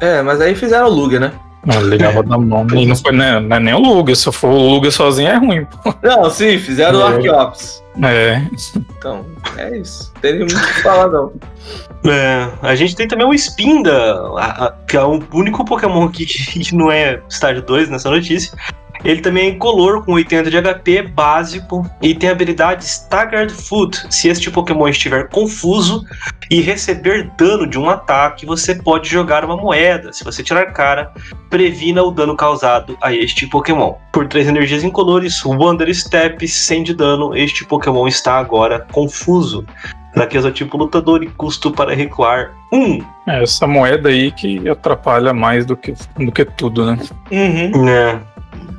[0.05, 1.33] É, mas aí fizeram o Lugia, né?
[1.65, 2.67] Não, ligava da mão.
[2.75, 5.37] E não foi né, não é nem o Lugia, se for o Lugia sozinho é
[5.37, 5.65] ruim.
[5.65, 5.95] Pô.
[6.03, 7.05] Não, sim, fizeram é.
[7.05, 7.83] o Archeops.
[8.03, 8.43] É.
[8.99, 9.25] Então,
[9.57, 10.13] é isso.
[10.15, 11.33] Não tem muito o que falar, não.
[12.07, 16.27] É, a gente tem também o Spinda, a, a, que é o único Pokémon aqui
[16.27, 18.53] que não é estágio 2 nessa notícia.
[19.05, 24.07] Ele também é incolor, com 80 de HP, básico, e tem a habilidade Staggered Foot.
[24.09, 26.05] Se este Pokémon estiver confuso
[26.51, 30.13] e receber dano de um ataque, você pode jogar uma moeda.
[30.13, 31.13] Se você tirar cara,
[31.51, 33.95] previna o dano causado a este Pokémon.
[34.13, 39.67] Por 3 energias incolores, Wander Step, 100 de dano, este Pokémon está agora confuso.
[40.15, 42.79] Fraqueza tipo lutador e custo para recuar 1.
[42.79, 43.05] Um.
[43.27, 46.99] É, essa moeda aí que atrapalha mais do que, do que tudo, né?
[47.33, 47.89] Uhum.
[47.89, 48.34] É.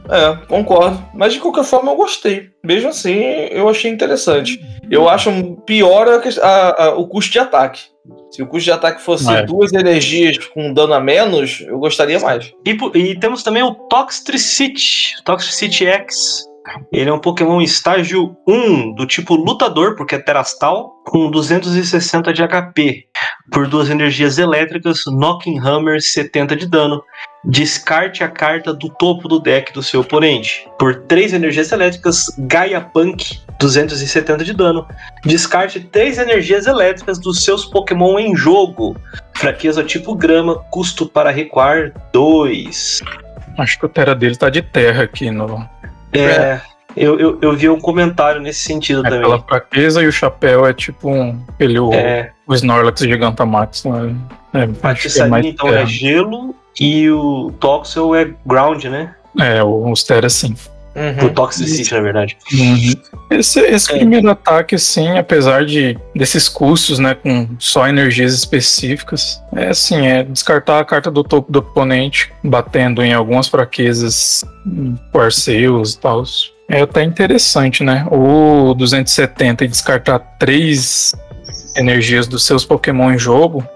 [0.09, 1.03] É, concordo.
[1.13, 2.49] Mas de qualquer forma eu gostei.
[2.63, 3.19] Mesmo assim,
[3.51, 4.59] eu achei interessante.
[4.89, 5.31] Eu acho
[5.65, 7.81] pior a, a, a, o custo de ataque.
[8.31, 9.43] Se o custo de ataque fosse é.
[9.43, 12.53] duas energias com dano a menos, eu gostaria mais.
[12.65, 16.45] E, e temos também o Toxtricity, Toxtricity X,
[16.91, 22.41] ele é um Pokémon estágio 1, do tipo lutador, porque é terastal, com 260 de
[22.41, 23.05] HP.
[23.51, 27.03] Por duas energias elétricas, Knocking Hammer 70 de dano.
[27.47, 30.67] Descarte a carta do topo do deck do seu oponente.
[30.79, 34.87] Por três energias elétricas, Gaia Punk 270 de dano.
[35.23, 38.95] Descarte três energias elétricas dos seus Pokémon em jogo.
[39.35, 43.01] Fraqueza tipo grama, custo para recuar 2.
[43.57, 45.69] Acho que o Terra dele tá de terra aqui no,
[46.11, 46.61] é,
[46.95, 49.21] eu, eu, eu, vi um comentário nesse sentido é também.
[49.21, 51.43] Pela fraqueza e o chapéu é tipo um.
[51.59, 52.31] Ele, o, é.
[52.47, 53.83] o Snorlax Gigantamax.
[53.83, 54.15] Né?
[54.53, 59.15] É, a é mais então é gelo e o Toxel é ground, né?
[59.39, 60.55] É, o Stera sim.
[60.95, 62.37] Uhum, pro Toxicity, na verdade.
[62.53, 62.93] Uhum.
[63.29, 63.97] Esse, esse é.
[63.97, 70.23] primeiro ataque, sim, apesar de desses custos, né, com só energias específicas, é assim, é
[70.23, 74.45] descartar a carta do topo do oponente, batendo em algumas fraquezas,
[75.11, 76.23] com Arceus e tal.
[76.69, 78.07] É até interessante, né?
[78.09, 81.13] O 270 e descartar três
[81.75, 83.67] energias dos seus Pokémon em jogo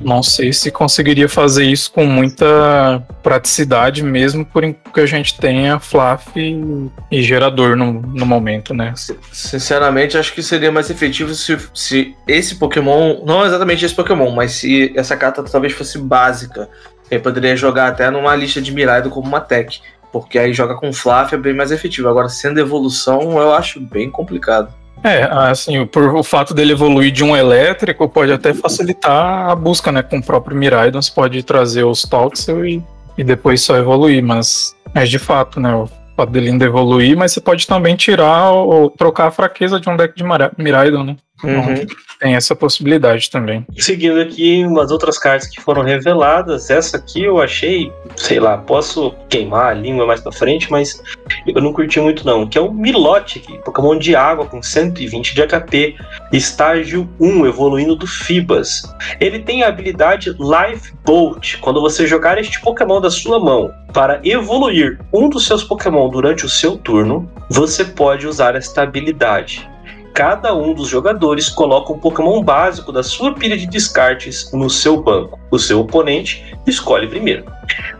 [0.00, 5.78] não sei se conseguiria fazer isso com muita praticidade, mesmo por que a gente tenha
[5.78, 8.92] Flaf e, gerador no, no momento, né?
[9.32, 14.52] Sinceramente, acho que seria mais efetivo se, se esse Pokémon, não exatamente esse Pokémon, mas
[14.52, 16.68] se essa carta talvez fosse básica.
[17.10, 19.80] Ele poderia jogar até numa lista de Miraido como uma tech.
[20.12, 22.08] Porque aí joga com Flaf é bem mais efetivo.
[22.08, 24.72] Agora, sendo evolução, eu acho bem complicado.
[25.02, 29.92] É, assim, por o fato dele evoluir de um elétrico pode até facilitar a busca,
[29.92, 30.02] né?
[30.02, 32.82] Com o próprio Miraidon, você pode trazer os Toxel e,
[33.16, 35.74] e depois só evoluir, mas é de fato, né?
[35.74, 39.88] O fato dele ainda evoluir, mas você pode também tirar ou trocar a fraqueza de
[39.88, 40.24] um deck de
[40.58, 41.16] Miraidon, né?
[41.46, 41.72] Uhum.
[41.72, 43.66] Então, tem essa possibilidade também.
[43.78, 46.70] Seguindo aqui, umas outras cartas que foram reveladas.
[46.70, 51.02] Essa aqui eu achei, sei lá, posso queimar a língua mais pra frente, mas
[51.46, 52.46] eu não curti muito não.
[52.46, 55.96] Que é o Milotic, Pokémon de água com 120 de HP,
[56.32, 58.82] estágio 1, evoluindo do Fibas.
[59.20, 61.58] Ele tem a habilidade Life Bolt.
[61.60, 66.44] Quando você jogar este Pokémon da sua mão para evoluir um dos seus Pokémon durante
[66.46, 69.68] o seu turno, você pode usar esta habilidade
[70.16, 75.02] cada um dos jogadores coloca um Pokémon básico da sua pilha de descartes no seu
[75.02, 75.38] banco.
[75.50, 77.44] O seu oponente escolhe primeiro.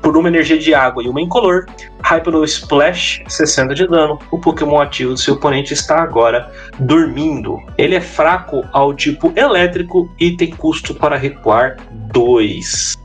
[0.01, 1.67] Por uma energia de água e uma incolor,
[2.03, 4.19] Hypno Splash 60 de dano.
[4.31, 7.61] O Pokémon ativo do seu oponente está agora dormindo.
[7.77, 11.77] Ele é fraco ao tipo elétrico e tem custo para recuar
[12.15, 12.97] 2.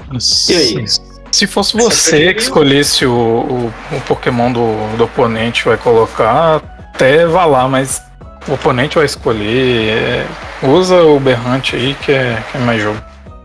[0.49, 0.85] E aí?
[1.33, 6.61] Se fosse você que escolhesse o, o, o Pokémon do, do oponente, vai colocar
[6.93, 8.10] até vá lá, mas
[8.47, 9.89] o oponente vai escolher.
[9.97, 10.25] É,
[10.67, 13.01] usa o berrante aí que é, que é mais jogo.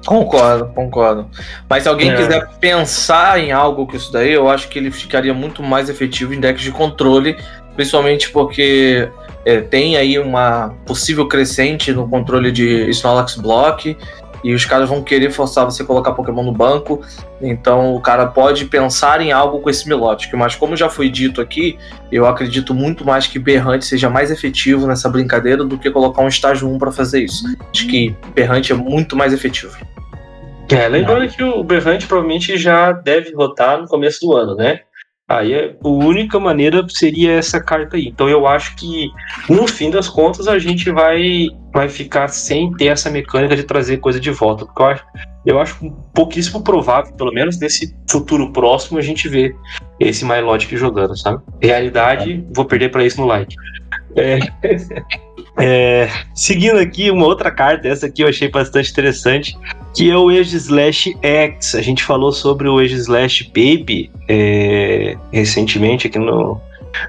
[0.06, 1.28] Concordo, concordo.
[1.68, 2.16] Mas se alguém é.
[2.16, 6.32] quiser pensar em algo com isso daí, eu acho que ele ficaria muito mais efetivo
[6.32, 7.36] em decks de controle,
[7.74, 9.08] principalmente porque
[9.44, 13.96] é, tem aí uma possível crescente no controle de Snorlax Block
[14.46, 17.02] e os caras vão querer forçar você a colocar Pokémon no banco.
[17.42, 20.32] Então o cara pode pensar em algo com esse Milotic.
[20.34, 21.76] Mas como já foi dito aqui,
[22.12, 26.28] eu acredito muito mais que Berrante seja mais efetivo nessa brincadeira do que colocar um
[26.28, 27.44] estágio 1 para fazer isso.
[27.72, 29.76] Acho que Berrante é muito mais efetivo.
[30.70, 34.82] É, lembrando que o Berrante provavelmente já deve rotar no começo do ano, né?
[35.28, 38.06] Aí a única maneira seria essa carta aí.
[38.06, 39.10] Então eu acho que
[39.48, 43.98] no fim das contas a gente vai vai ficar sem ter essa mecânica de trazer
[43.98, 45.04] coisa de volta, porque eu acho,
[45.44, 49.54] eu acho pouquíssimo provável, pelo menos nesse futuro próximo a gente ver
[50.00, 51.42] esse Milotic jogando, sabe?
[51.60, 53.54] Realidade, vou perder para isso no like.
[54.14, 54.38] É,
[55.58, 59.56] é, seguindo aqui uma outra carta, essa aqui eu achei bastante interessante,
[59.94, 61.74] que é o Age Slash X.
[61.74, 66.60] A gente falou sobre o Age Slash Baby é, recentemente aqui no,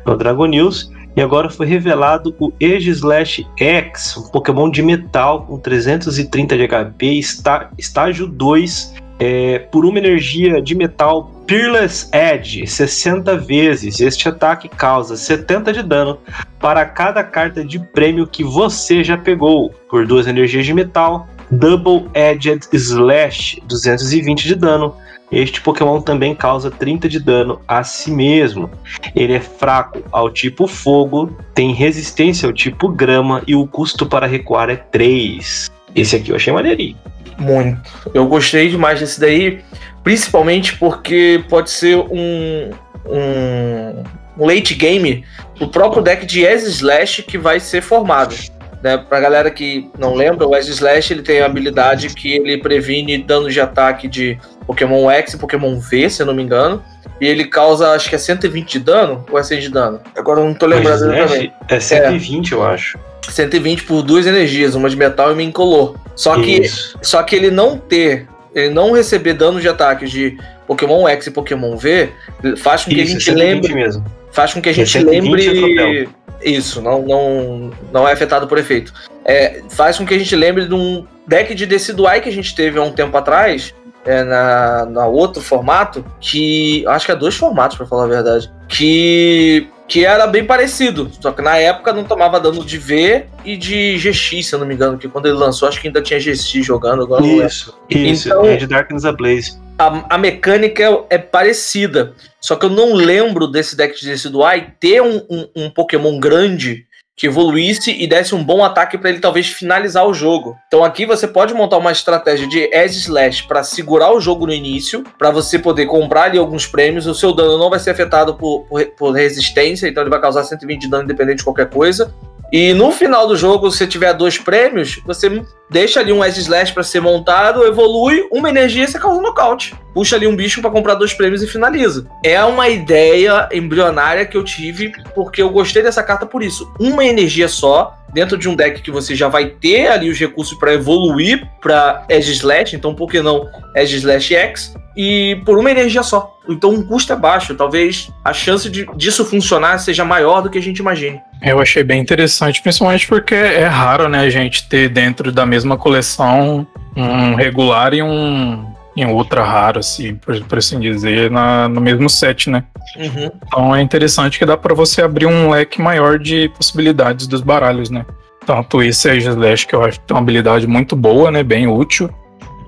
[0.05, 0.91] no Dragon News.
[1.15, 6.67] E agora foi revelado o Age Slash X, um Pokémon de metal com 330 de
[6.67, 13.99] HP, está, estágio 2, é, por uma energia de metal Peerless Edge 60 vezes.
[13.99, 16.19] Este ataque causa 70 de dano
[16.59, 22.09] para cada carta de prêmio que você já pegou, por duas energias de metal Double
[22.13, 24.95] Edged Slash, 220 de dano.
[25.31, 28.69] Este Pokémon também causa 30 de dano a si mesmo.
[29.13, 34.25] Ele é fraco ao tipo fogo, tem resistência ao tipo grama e o custo para
[34.25, 35.69] recuar é 3.
[35.97, 36.95] Esse aqui eu achei maneirinho.
[37.37, 37.81] Muito.
[38.13, 39.59] Eu gostei demais desse daí,
[40.03, 42.71] principalmente porque pode ser um,
[43.05, 44.03] um,
[44.37, 45.23] late game
[45.59, 48.35] o próprio deck de Ez Slash que vai ser formado.
[48.81, 48.97] Né?
[48.97, 53.17] Pra galera que não lembra, o Edge Slash ele tem a habilidade que ele previne
[53.17, 56.83] danos de ataque de Pokémon X e Pokémon V, se eu não me engano.
[57.19, 60.01] E ele causa, acho que é 120 de dano ou é 100 de dano?
[60.15, 61.51] Agora eu não tô lembrando também.
[61.67, 62.55] É 120, é.
[62.55, 62.99] eu acho.
[63.27, 65.95] 120 por duas energias, uma de metal e uma incolor.
[66.15, 66.61] Só que,
[67.01, 71.31] só que ele não ter, ele não receber dano de ataque de Pokémon X e
[71.31, 72.09] Pokémon V,
[72.57, 73.73] faz com que Isso, a gente lembre.
[73.73, 74.05] Mesmo.
[74.31, 76.07] Faz com que a gente lembre
[76.43, 78.93] isso, não, não, não é afetado por efeito.
[79.25, 82.53] É, faz com que a gente lembre de um deck de Decidueye que a gente
[82.55, 83.73] teve há um tempo atrás,
[84.07, 86.85] é, na, na outro formato, que.
[86.87, 88.51] Acho que é dois formatos, para falar a verdade.
[88.69, 89.67] Que.
[89.85, 91.09] Que era bem parecido.
[91.21, 94.67] Só que na época não tomava dano de V e de GX, se eu não
[94.67, 94.97] me engano.
[94.97, 97.03] Que quando ele lançou, acho que ainda tinha GX jogando.
[97.03, 98.27] Agora isso, isso.
[98.27, 99.57] Então, é de Darkness Ablaze.
[99.77, 102.13] a, a mecânica é, é, parecida.
[102.41, 106.86] Só que eu não lembro desse deck de Decidueye ter um, um, um Pokémon grande
[107.17, 110.55] que evoluísse e desse um bom ataque para ele talvez finalizar o jogo.
[110.67, 114.53] Então aqui você pode montar uma estratégia de Edge Slash para segurar o jogo no
[114.53, 117.07] início, para você poder comprar ali alguns prêmios.
[117.07, 120.43] O seu dano não vai ser afetado por, por, por resistência, então ele vai causar
[120.43, 122.13] 120 de dano independente de qualquer coisa.
[122.51, 126.73] E no final do jogo, se tiver dois prêmios, você deixa ali um Edge Slash
[126.73, 129.75] para ser montado, evolui, uma energia e você causa um nocaute.
[129.93, 132.07] Puxa ali um bicho para comprar dois prêmios e finaliza.
[132.23, 136.71] É uma ideia embrionária que eu tive, porque eu gostei dessa carta por isso.
[136.79, 140.57] Uma energia só, dentro de um deck que você já vai ter ali os recursos
[140.57, 144.73] para evoluir para Edge Slash, então por que não Edge Slash X?
[144.97, 146.35] E por uma energia só.
[146.49, 147.53] Então o custo é baixo.
[147.53, 151.21] Talvez a chance de, disso funcionar seja maior do que a gente imagine.
[151.41, 155.77] Eu achei bem interessante, principalmente porque é raro, né, a gente ter dentro da mesma
[155.77, 161.69] coleção um regular e um, e um ultra raro, assim, por, por assim dizer, na,
[161.69, 162.63] no mesmo set, né?
[162.95, 163.31] Uhum.
[163.45, 167.91] Então é interessante que dá para você abrir um leque maior de possibilidades dos baralhos,
[167.91, 168.03] né?
[168.47, 171.43] Tanto esse Aegis Slash, que eu acho que tem uma habilidade muito boa, né?
[171.43, 172.09] Bem útil.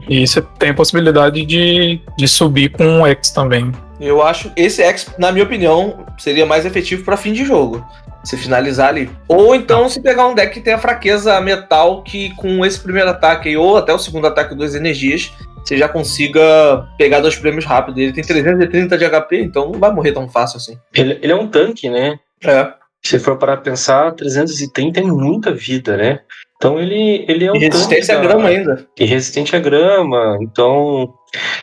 [0.10, 3.72] E você tem a possibilidade de, de subir com um X também.
[4.02, 7.86] Eu acho esse X, na minha opinião, seria mais efetivo para fim de jogo.
[8.24, 9.10] Se finalizar ali.
[9.28, 13.10] Ou então se pegar um deck que tem a fraqueza metal, que com esse primeiro
[13.10, 15.32] ataque, ou até o segundo ataque, duas energias,
[15.64, 18.00] você já consiga pegar dois prêmios rápido.
[18.00, 20.78] Ele tem 330 de HP, então não vai morrer tão fácil assim.
[20.94, 22.20] Ele, ele é um tanque, né?
[22.44, 22.74] É.
[23.02, 26.20] Se for para pensar, 330 é muita vida, né?
[26.60, 27.56] Então ele, ele é um.
[27.56, 28.86] E resistência à grama ainda.
[29.00, 30.38] E resistente à grama.
[30.42, 31.14] Então,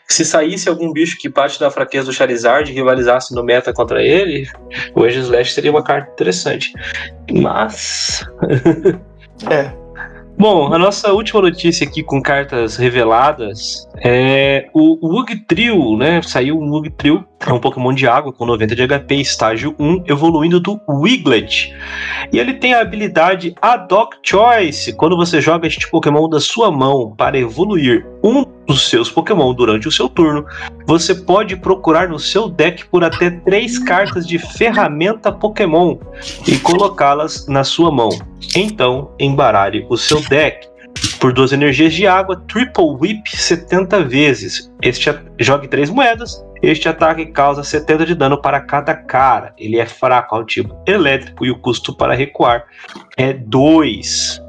[0.09, 4.03] se saísse algum bicho que parte da fraqueza do Charizard e rivalizasse no meta contra
[4.03, 4.49] ele,
[4.95, 6.73] o Aegislash seria uma carta interessante.
[7.31, 8.25] Mas.
[9.51, 9.86] é.
[10.39, 16.21] Bom, a nossa última notícia aqui com cartas reveladas é o Wug Trio, né?
[16.21, 20.61] Saiu um Trio, é um Pokémon de água com 90 de HP, estágio 1, evoluindo
[20.61, 21.75] do Wiglet.
[22.31, 24.93] E ele tem a habilidade Adoc Choice.
[24.93, 29.89] Quando você joga este Pokémon da sua mão para evoluir um dos seus Pokémon durante
[29.89, 30.45] o seu turno,
[30.87, 35.97] você pode procurar no seu deck por até três cartas de ferramenta Pokémon
[36.47, 38.11] e colocá-las na sua mão.
[38.55, 40.69] Então, embaralhe o seu deck
[41.21, 44.73] por duas energias de água, Triple Whip 70 vezes.
[44.83, 46.45] Este jogue três moedas.
[46.63, 49.53] Este ataque causa 70 de dano para cada cara.
[49.59, 52.65] Ele é fraco ao tipo elétrico e o custo para recuar
[53.17, 54.43] é 2.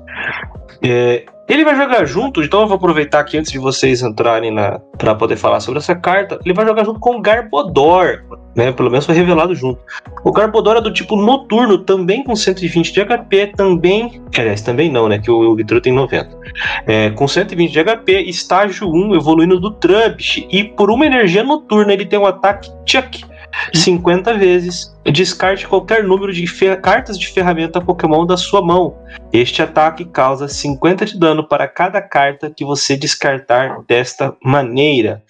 [0.84, 4.80] É, ele vai jogar junto, então eu vou aproveitar aqui antes de vocês entrarem na
[4.98, 6.40] para poder falar sobre essa carta.
[6.44, 8.24] Ele vai jogar junto com o Garbodor,
[8.56, 8.72] né?
[8.72, 9.80] Pelo menos foi revelado junto.
[10.24, 14.22] O Garbodor é do tipo noturno, também com 120 de HP, também.
[14.38, 15.20] Aliás, também não, né?
[15.20, 16.38] Que o Vitru tem 90.
[16.86, 20.46] É, com 120 de HP, estágio 1, evoluindo do Trubbish.
[20.52, 23.24] E por uma energia noturna, ele tem um ataque Chuck
[23.74, 24.96] 50 vezes.
[25.06, 26.46] Descarte qualquer número de
[26.78, 28.98] cartas de ferramenta Pokémon da sua mão.
[29.32, 35.24] Este ataque causa 50 de dano para cada carta que você descartar desta maneira.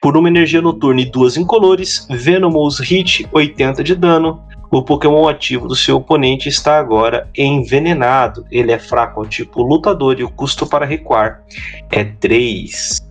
[0.00, 4.42] Por uma energia noturna e duas incolores, Venomous Hit 80 de dano.
[4.70, 8.44] O Pokémon ativo do seu oponente está agora envenenado.
[8.50, 11.42] Ele é fraco ao tipo lutador e o custo para recuar
[11.90, 13.05] é 3.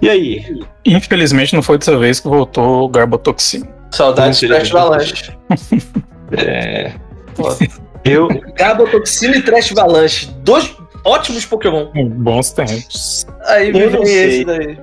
[0.00, 0.44] E aí?
[0.84, 3.64] Infelizmente não foi dessa vez que voltou o Garbotoxin.
[3.90, 5.32] Saudades de Trash Avalanche.
[6.32, 6.92] é.
[8.04, 8.28] Eu...
[8.56, 10.30] Garbotoxina e Trash Avalanche.
[10.42, 10.74] Dois
[11.04, 11.88] ótimos Pokémon.
[12.16, 13.26] Bons tempos.
[13.46, 14.78] Aí eu esse daí.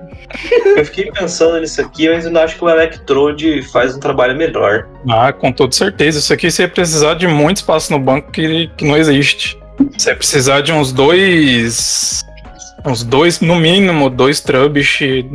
[0.76, 4.36] Eu fiquei pensando nisso aqui, mas eu não acho que o Electrode faz um trabalho
[4.36, 4.88] melhor.
[5.10, 6.20] Ah, com toda certeza.
[6.20, 9.58] Isso aqui você ia precisar de muito espaço no banco que, que não existe.
[9.98, 12.26] Você ia precisar de uns dois
[12.86, 15.26] uns dois, no mínimo, dois Trubbish.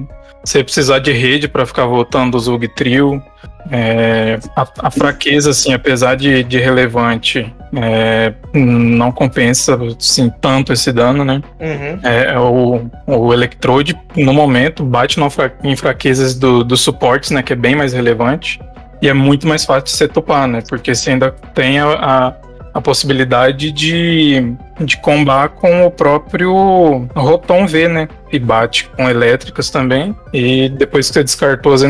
[0.44, 3.22] Você precisar de rede para ficar voltando o Zug Trio.
[3.70, 10.92] É, a, a, fraqueza, assim, apesar de, de relevante, é, não compensa assim, tanto esse
[10.92, 11.40] dano, né?
[11.60, 12.00] Uhum.
[12.02, 15.28] É, o, o Electrode, no momento, bate no,
[15.62, 17.40] em fraquezas dos do suportes, né?
[17.40, 18.60] Que é bem mais relevante.
[19.00, 20.62] E é muito mais fácil de você topar, né?
[20.68, 22.34] Porque você ainda tem a, a
[22.74, 28.08] a possibilidade de, de combar com o próprio Rotom V, né?
[28.32, 30.16] E bate com elétricas também.
[30.32, 31.82] E depois que você descartou as,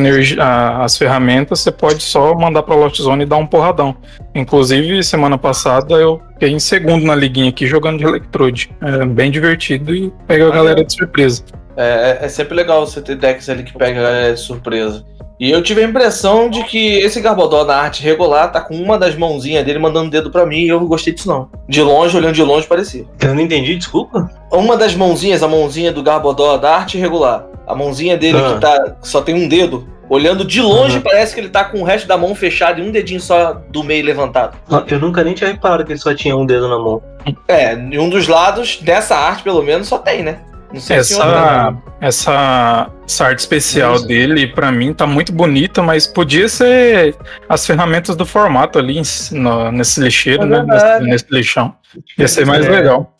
[0.80, 3.96] as ferramentas, você pode só mandar pra Lost Zone e dar um porradão.
[4.34, 8.70] Inclusive, semana passada eu fiquei em segundo na liguinha aqui jogando de Electrode.
[8.82, 11.44] É bem divertido e pega a galera de surpresa.
[11.76, 15.04] É, é sempre legal você ter decks ali que pega a de surpresa.
[15.42, 18.96] E eu tive a impressão de que esse Garbodor na arte regular tá com uma
[18.96, 21.50] das mãozinhas dele mandando dedo para mim e eu não gostei disso não.
[21.68, 23.04] De longe, olhando de longe, parecia.
[23.20, 24.30] Eu não entendi, desculpa.
[24.52, 28.54] Uma das mãozinhas, a mãozinha do Garbodor da arte regular, A mãozinha dele ah.
[28.54, 29.84] que tá só tem um dedo.
[30.08, 31.02] Olhando de longe, uhum.
[31.02, 33.82] parece que ele tá com o resto da mão fechado e um dedinho só do
[33.82, 34.56] meio levantado.
[34.86, 37.02] Eu nunca nem tinha reparado que ele só tinha um dedo na mão.
[37.48, 40.38] É, em um dos lados dessa arte, pelo menos, só tem, né?
[40.74, 44.06] Essa, essa, essa arte especial Isso.
[44.06, 47.16] dele, para mim, tá muito bonita, mas podia ser
[47.48, 49.00] as ferramentas do formato ali
[49.32, 50.64] no, nesse lixeiro, é né?
[50.66, 51.76] Nesse, nesse, lixão.
[52.18, 52.70] Ia ser mais é.
[52.70, 53.18] legal.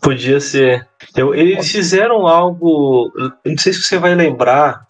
[0.00, 0.86] Podia ser.
[1.16, 3.10] Eu, eles fizeram algo.
[3.44, 4.86] Não sei se você vai lembrar.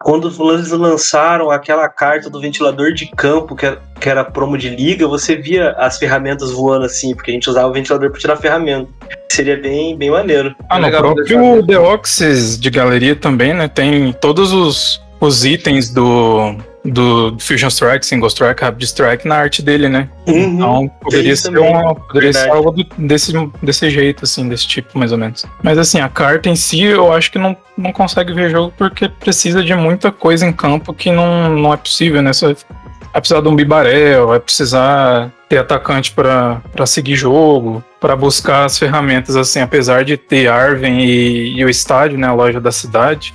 [0.00, 4.68] Quando eles lançaram aquela carta do ventilador de campo, que era, que era promo de
[4.68, 8.36] liga, você via as ferramentas voando assim, porque a gente usava o ventilador para tirar
[8.36, 8.88] ferramenta.
[9.30, 10.54] Seria bem, bem maneiro.
[10.70, 13.66] Ah, no próprio The Oxys de galeria também, né?
[13.66, 16.54] Tem todos os, os itens do,
[16.88, 20.08] do Fusion Strike, Single Strike, Rapid Strike na arte dele, né?
[20.26, 23.32] Uhum, então poderia ser, uma, poderia ser algo do, desse,
[23.62, 25.44] desse jeito, assim, desse tipo, mais ou menos.
[25.62, 29.08] Mas assim, a carta em si eu acho que não, não consegue ver jogo porque
[29.08, 32.32] precisa de muita coisa em campo que não, não é possível, né?
[32.32, 38.64] Você vai precisar de um bibarel, vai precisar ter atacante para seguir jogo, para buscar
[38.64, 42.70] as ferramentas, assim, apesar de ter Arven e, e o estádio, né, a loja da
[42.70, 43.34] cidade.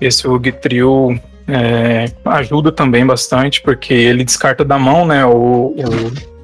[0.00, 5.24] Esse o Trio é, ajuda também bastante, porque ele descarta da mão, né?
[5.24, 5.74] O, o,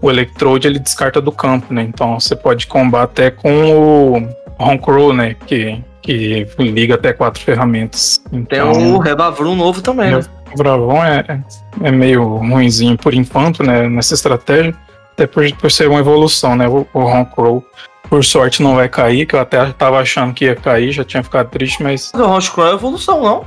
[0.01, 1.83] o Electrode ele descarta do campo, né?
[1.83, 4.29] Então você pode combater até com o
[4.59, 5.37] Roncrow, né?
[5.47, 8.23] Que, que liga até quatro ferramentas.
[8.33, 10.21] Então, Tem o Rebavrum novo também, né?
[10.55, 11.43] O Bravon é,
[11.83, 13.89] é meio ruimzinho por enquanto, né?
[13.89, 14.75] Nessa estratégia.
[15.13, 16.67] Até por, por ser uma evolução, né?
[16.67, 17.65] O, o Roncrow
[18.09, 21.23] por sorte não vai cair, que eu até tava achando que ia cair, já tinha
[21.23, 22.13] ficado triste, mas.
[22.15, 23.45] O Round Crow é evolução, não?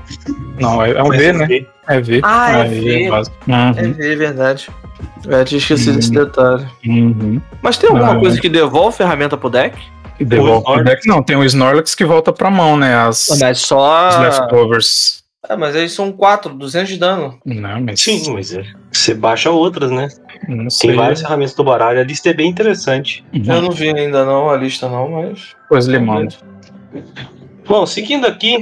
[0.60, 1.66] Não, é, é um V, né?
[1.88, 2.22] É V.
[2.24, 3.04] Ah, é V.
[3.06, 3.70] É, uhum.
[3.78, 4.70] é V, verdade.
[5.26, 6.00] Eu tinha esquecido uhum.
[6.00, 6.68] esse detalhe.
[6.86, 7.42] Uhum.
[7.62, 9.78] Mas tem alguma ah, coisa que devolve ferramenta pro deck?
[10.18, 11.08] Que devolve pro deck?
[11.08, 12.96] Não, tem o Snorlax que volta pra mão, né?
[12.96, 14.08] As, mas só...
[14.08, 15.24] As leftovers.
[15.48, 17.40] Ah, mas aí são 4, 200 de dano.
[17.46, 18.02] Não, mas...
[18.02, 18.66] Sim, mas é.
[18.92, 20.10] você baixa outras, né?
[20.80, 22.00] Tem várias ferramentas do baralho.
[22.00, 23.26] A lista é bem interessante.
[23.34, 23.54] Uhum.
[23.54, 25.56] Eu não vi ainda não a lista não, mas...
[25.70, 26.36] Pois lhe mando.
[27.68, 28.58] Bom, seguindo aqui,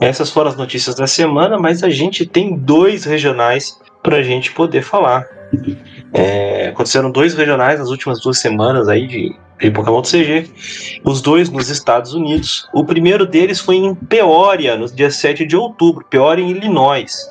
[0.00, 4.52] essas foram as notícias da semana, mas a gente tem dois regionais para a gente
[4.52, 5.26] poder falar.
[6.12, 10.50] É, aconteceram dois regionais nas últimas duas semanas aí de, de Pokémon CG,
[11.04, 12.68] os dois nos Estados Unidos.
[12.72, 17.30] O primeiro deles foi em Peoria, no dia 7 de outubro, Peoria, em Illinois.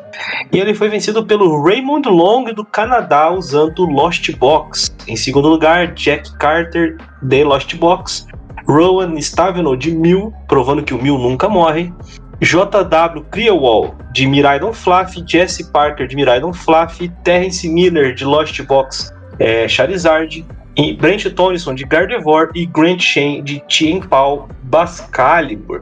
[0.51, 4.95] E ele foi vencido pelo Raymond Long do Canadá usando o Lost Box.
[5.07, 8.27] Em segundo lugar, Jack Carter de Lost Box.
[8.67, 11.93] Rowan Stavenel de Mil, provando que o Mil nunca morre.
[12.41, 19.13] JW Clearwall, de Miraidon Fluff, Jesse Parker, de Miraidon Fluff, Terrence Miller, de Lost Box
[19.39, 20.45] é, Charizard,
[20.75, 25.81] e Brent Tonison, de Gardevoir, e Grant Shen, de Tien Pao Bascalibur.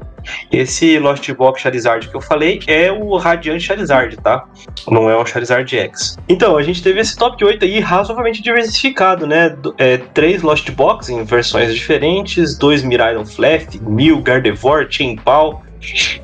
[0.52, 4.46] Esse Lost Box Charizard que eu falei é o Radiant Charizard, tá?
[4.90, 6.18] Não é o Charizard X.
[6.30, 9.56] Então, a gente teve esse top 8 aí razoavelmente diversificado, né?
[9.78, 15.63] É, três Lost Box em versões diferentes, dois Miraidon Fluff, Mil, Gardevoir, Tien Pao,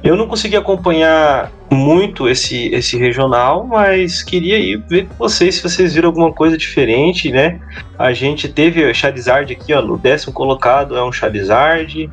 [0.03, 5.63] eu não consegui acompanhar muito esse, esse regional, mas queria ir ver com vocês se
[5.63, 7.59] vocês viram alguma coisa diferente, né?
[7.97, 12.09] A gente teve Charizard aqui, ó, no décimo colocado é um Charizard.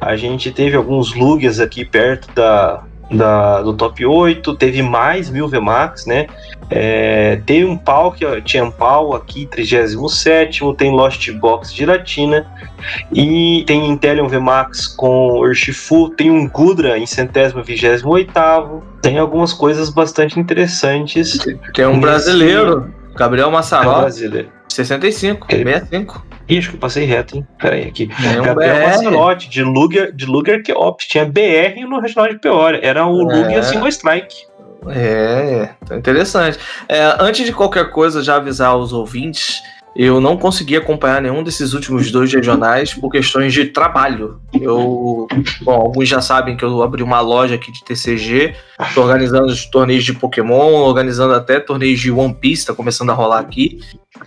[0.00, 5.48] A gente teve alguns Lugias aqui perto da, da, do top 8, teve mais mil
[5.48, 6.26] VMAX, né?
[6.70, 12.46] É, tem um pau que tinha um pau aqui, 37, tem Lost Box de Latina,
[13.12, 19.52] e tem Intelion VMAX com Urshifu, tem um Gudra em centésimo vigésimo oitavo, tem algumas
[19.52, 21.38] coisas bastante interessantes.
[21.74, 22.00] Tem um nesse...
[22.00, 23.92] brasileiro, Gabriel Massaró.
[23.92, 24.48] É um brasileiro.
[24.68, 25.64] 65, Ele...
[25.64, 26.33] 65.
[26.48, 27.46] Ih, acho que eu passei reto, hein?
[27.58, 28.10] Pera aí, aqui.
[28.22, 31.06] É um Gabriel de Luger, de Luger que Ops.
[31.06, 32.80] Tinha BR no regional de Peoria.
[32.82, 33.34] Era o é.
[33.34, 34.46] Luger Single Strike.
[34.88, 36.58] É, tá interessante.
[36.88, 39.62] É, antes de qualquer coisa, já avisar os ouvintes
[39.96, 44.40] eu não consegui acompanhar nenhum desses últimos dois regionais por questões de trabalho.
[44.52, 45.28] Eu,
[45.62, 49.66] bom, alguns já sabem que eu abri uma loja aqui de TCG, estou organizando os
[49.66, 53.78] torneios de Pokémon, organizando até torneios de One Piece, está começando a rolar aqui.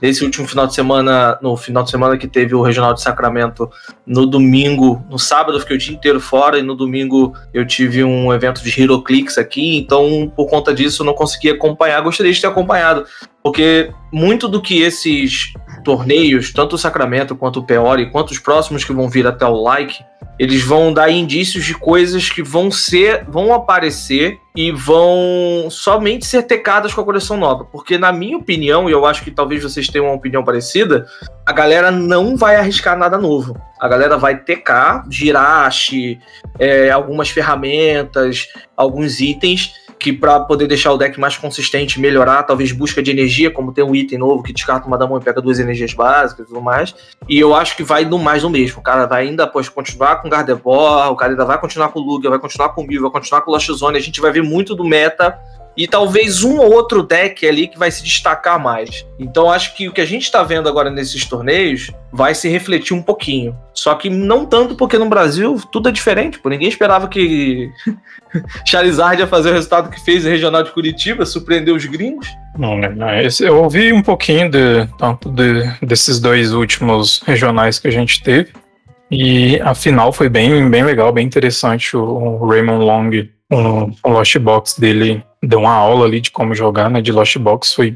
[0.02, 3.70] Nesse último final de semana, no final de semana que teve o Regional de Sacramento,
[4.06, 8.04] no domingo, no sábado eu fiquei o dia inteiro fora e no domingo eu tive
[8.04, 12.02] um evento de HeroClix aqui, então por conta disso eu não consegui acompanhar.
[12.02, 13.06] Gostaria de ter acompanhado,
[13.44, 18.84] porque muito do que esses torneios, tanto o Sacramento quanto o Peori, quanto os próximos
[18.84, 20.04] que vão vir até o Like,
[20.40, 26.44] eles vão dar indícios de coisas que vão ser, vão aparecer e vão somente ser
[26.44, 27.66] tecadas com a coleção nova.
[27.66, 31.08] Porque, na minha opinião, e eu acho que talvez vocês tenham uma opinião parecida,
[31.46, 33.60] a galera não vai arriscar nada novo.
[33.80, 36.20] A galera vai tecar, girache,
[36.60, 42.72] é, algumas ferramentas, alguns itens que para poder deixar o deck mais consistente, melhorar, talvez
[42.72, 45.42] busca de energia, como tem um item novo que descarta uma da mão e pega
[45.42, 46.96] duas energias básicas e tudo mais.
[47.28, 48.80] E eu acho que vai no mais do mesmo.
[48.80, 52.30] O cara vai ainda pois, continuar com Gardevoir, o cara ainda vai continuar com Lugia,
[52.30, 53.98] vai continuar com Mil, vai continuar com Lost Zone.
[53.98, 55.38] A gente vai ver muito do meta
[55.78, 59.06] e talvez um ou outro deck ali que vai se destacar mais.
[59.20, 62.96] Então acho que o que a gente está vendo agora nesses torneios vai se refletir
[62.96, 63.56] um pouquinho.
[63.74, 66.40] Só que não tanto porque no Brasil tudo é diferente.
[66.40, 66.50] Pô.
[66.50, 67.70] Ninguém esperava que
[68.66, 72.28] Charizard ia fazer o resultado que fez no Regional de Curitiba, surpreendeu os gringos.
[72.58, 73.08] Não, não,
[73.40, 78.52] eu ouvi um pouquinho de, tanto de, desses dois últimos regionais que a gente teve.
[79.12, 81.96] E a final foi bem, bem legal, bem interessante.
[81.96, 83.12] O, o Raymond Long,
[83.52, 87.02] o, o Lost Box dele, deu uma aula ali de como jogar, né?
[87.02, 87.96] De Lost Box foi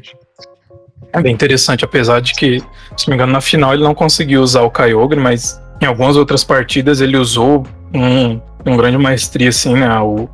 [1.20, 2.60] bem interessante, apesar de que,
[2.96, 6.16] se não me engano, na final ele não conseguiu usar o Kyogre, mas em algumas
[6.16, 9.98] outras partidas ele usou um, um grande maestria, assim, né?
[10.00, 10.28] O,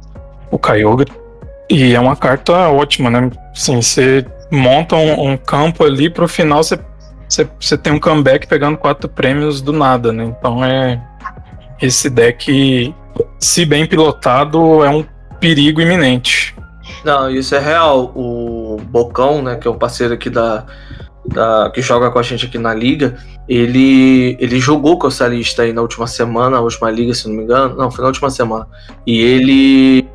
[0.51, 1.11] o Kyogre.
[1.69, 3.31] E é uma carta ótima, né?
[3.53, 6.79] Assim, você monta um, um campo ali pro final, você,
[7.29, 10.25] você, tem um comeback pegando quatro prêmios do nada, né?
[10.25, 11.03] Então é.
[11.81, 12.93] Esse deck,
[13.39, 15.05] se bem pilotado, é um
[15.39, 16.53] perigo iminente.
[17.05, 18.13] Não, isso é real.
[18.15, 20.67] O Bocão, né, que é o parceiro aqui da,
[21.27, 23.17] da, que joga com a gente aqui na liga,
[23.49, 27.37] ele, ele jogou com essa lista aí na última semana, na última liga, se não
[27.37, 27.77] me engano.
[27.77, 28.67] Não, foi na última semana.
[29.07, 30.09] E ele.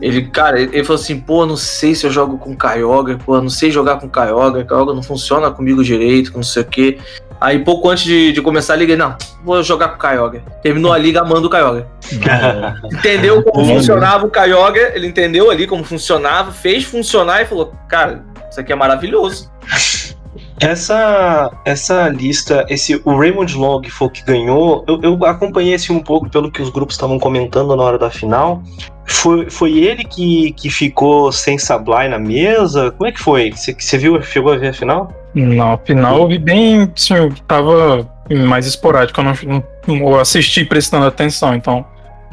[0.00, 3.48] Ele, cara, ele, falou assim, pô, não sei se eu jogo com Kyogre, pô, não
[3.48, 6.98] sei jogar com Kyogre, Kyogre não funciona comigo direito, não sei o quê.
[7.44, 9.14] Aí pouco antes de, de começar a liga, não,
[9.44, 10.42] vou jogar com o Kyogre.
[10.62, 11.84] Terminou a liga amando o Kyogre.
[12.90, 18.24] entendeu como funcionava o Kyogre, ele entendeu ali como funcionava, fez funcionar e falou, cara,
[18.50, 19.52] isso aqui é maravilhoso.
[20.60, 24.84] Essa, essa lista, esse o Raymond Long foi que ganhou.
[24.86, 28.08] Eu, eu acompanhei esse um pouco pelo que os grupos estavam comentando na hora da
[28.08, 28.62] final.
[29.04, 32.92] Foi, foi ele que, que ficou sem Sablai na mesa?
[32.92, 33.52] Como é que foi?
[33.52, 35.12] Você viu, chegou a ver a final?
[35.34, 36.92] Não, final eu vi bem.
[36.96, 37.14] Assim,
[37.46, 41.84] tava mais esporádico, eu não, não assisti prestando atenção, então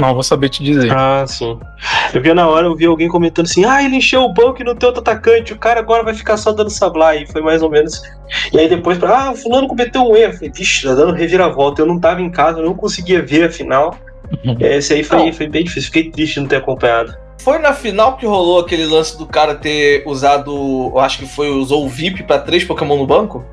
[0.02, 0.92] não vou saber te dizer.
[0.92, 1.60] Ah, sim.
[2.14, 4.66] Eu vi na hora, eu vi alguém comentando assim: ah, ele encheu o banco e
[4.66, 7.24] não tem outro atacante, o cara agora vai ficar só dando Sablai.
[7.24, 8.02] E foi mais ou menos.
[8.52, 10.34] E aí depois, ah, fulano cometeu um erro.
[10.34, 11.82] Eu falei, vixe, tá dando reviravolta.
[11.82, 13.96] Eu não tava em casa, eu não conseguia ver a final.
[14.44, 14.58] Uhum.
[14.60, 17.16] Esse aí foi, foi bem difícil, fiquei triste de não ter acompanhado.
[17.44, 21.50] Foi na final que rolou aquele lance do cara ter usado, eu acho que foi,
[21.50, 23.44] usou o VIP pra três Pokémon no banco?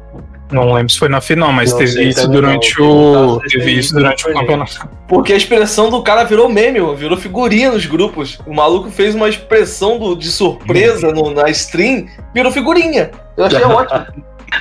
[0.52, 3.36] Não lembro se foi na final, mas não teve isso durante não.
[3.36, 3.40] o.
[3.40, 4.88] Teve isso durante o campeonato.
[5.06, 8.38] Porque a expressão do cara virou meme, virou figurinha nos grupos.
[8.46, 13.10] O maluco fez uma expressão do, de surpresa no, na stream, virou figurinha.
[13.36, 14.06] Eu achei ótimo.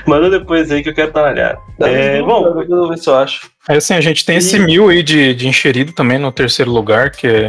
[0.05, 1.59] Manda depois aí que eu quero olhada.
[1.81, 3.49] É, bom, vou ver se eu acho.
[3.69, 4.37] É assim, a gente tem e...
[4.37, 7.47] esse mil aí de, de encherido também no terceiro lugar, que é.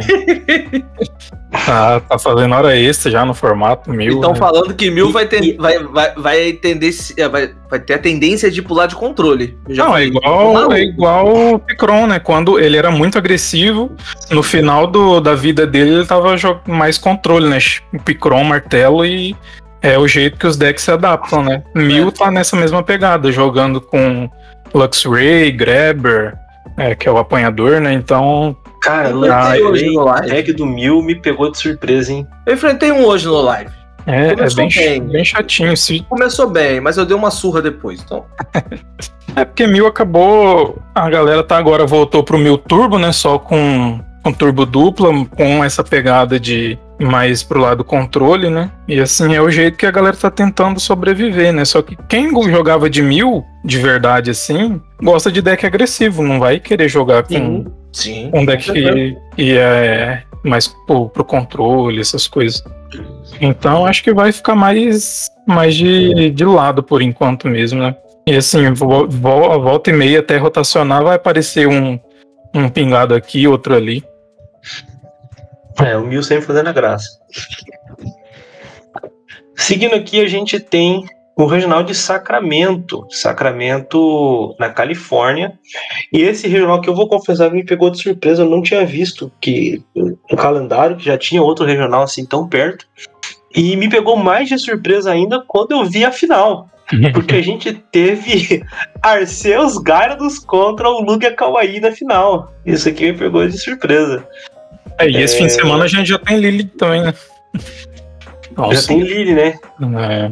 [1.65, 4.15] tá, tá fazendo hora extra já no formato mil.
[4.15, 4.37] Estão né?
[4.37, 8.51] falando que mil vai ter, vai, vai, vai, tendência, é, vai, vai ter a tendência
[8.51, 9.57] de pular de controle.
[9.69, 12.19] Não, é igual, é igual o Picron, né?
[12.19, 13.91] Quando ele era muito agressivo,
[14.29, 16.35] no final do, da vida dele ele tava
[16.67, 17.59] mais controle, né?
[17.93, 19.35] O Picron, martelo e
[19.81, 21.63] é o jeito que os decks se adaptam, né?
[21.73, 22.11] Mil é.
[22.11, 24.29] tá nessa mesma pegada, jogando com
[24.73, 26.37] Luxray, Grabber,
[26.77, 27.93] é, que é o apanhador, né?
[27.93, 28.55] Então.
[28.81, 29.21] Cara, o
[30.21, 32.27] deck do Mil me pegou de surpresa, hein?
[32.45, 33.71] Eu enfrentei um hoje no live.
[34.05, 35.01] É, é bem, bem.
[35.01, 35.75] bem chatinho.
[35.75, 35.99] Se...
[36.09, 38.25] Começou bem, mas eu dei uma surra depois, então.
[39.35, 40.81] é porque Mil acabou.
[40.95, 43.11] A galera tá agora voltou pro Mil Turbo, né?
[43.11, 48.71] Só com, com turbo dupla, com essa pegada de mais pro lado controle, né?
[48.87, 51.63] E assim é o jeito que a galera tá tentando sobreviver, né?
[51.63, 56.59] Só que quem jogava de mil, de verdade, assim, gosta de deck agressivo, não vai
[56.59, 62.27] querer jogar com sim, sim, um deck que, que é mais pro, pro controle, essas
[62.27, 62.63] coisas.
[63.39, 67.95] Então acho que vai ficar mais, mais de, de lado por enquanto mesmo, né?
[68.27, 71.99] E assim, vo, vo, volta e meia até rotacionar, vai aparecer um,
[72.53, 74.03] um pingado aqui, outro ali.
[75.85, 77.09] É, o Mil sempre fazendo a graça.
[79.55, 81.05] Seguindo aqui, a gente tem
[81.35, 85.57] o regional de Sacramento, Sacramento na Califórnia.
[86.11, 89.31] E esse regional que eu vou confessar me pegou de surpresa, eu não tinha visto
[89.39, 92.85] que no calendário que já tinha outro regional assim tão perto.
[93.55, 96.69] E me pegou mais de surpresa ainda quando eu vi a final.
[97.13, 98.63] Porque a gente teve
[99.01, 102.51] Arceus Gyarados contra o Lugia Kawaii na final.
[102.65, 104.27] Isso aqui me pegou de surpresa.
[104.99, 105.37] É, e esse é...
[105.39, 107.13] fim de semana a gente já tem Lily também, né?
[108.55, 108.81] Nossa.
[108.81, 109.59] Já tem Lily, né?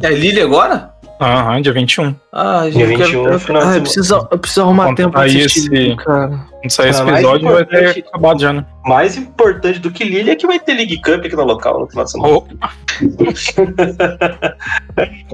[0.02, 0.97] É, é Lily agora?
[1.20, 2.14] Aham, dia 21.
[2.32, 3.40] Ah, gente, dia 21 quero...
[3.40, 5.96] final ah, eu preciso, eu preciso arrumar Quando tempo pra assistir, esse...
[5.96, 6.28] cara.
[6.28, 8.64] Quando sair esse episódio, vai ter acabado já, né?
[8.84, 11.88] Mais importante do que Lily é que vai ter League Cup aqui no local no
[11.88, 12.34] final de semana.
[12.34, 12.46] Oh.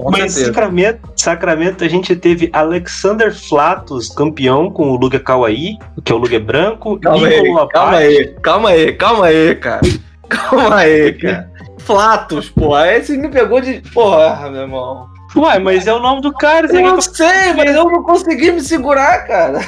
[0.11, 6.15] Mas Sacramento, Sacramento, a gente teve Alexander Flatus, campeão com o Luga Kawaii, que é
[6.15, 6.99] o Luga branco.
[6.99, 9.81] Calma aí, calma aí, calma aí, calma aí, cara.
[10.29, 11.51] Calma aí, cara.
[11.79, 12.93] Flatus, porra.
[12.93, 13.81] Esse me pegou de.
[13.93, 15.14] Porra, meu irmão.
[15.35, 16.67] Uai, mas é o nome do cara.
[16.67, 19.59] Eu não sei, mas eu não consegui me segurar, cara.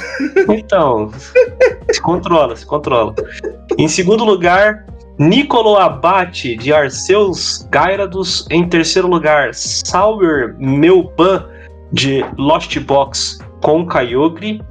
[0.50, 1.12] Então,
[1.92, 3.14] se controla, se controla.
[3.78, 4.86] Em segundo lugar,
[5.20, 8.48] Nicolo Abate, de Arceus Gyarados.
[8.50, 11.46] Em terceiro lugar, Sauer Melpan,
[11.92, 14.62] de Lost Box com Kyogre.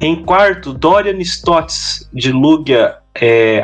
[0.00, 3.62] Em quarto, Dorian Stotts, de Lugia é,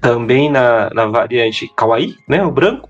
[0.00, 2.88] também na, na variante Kawaii, né, o branco.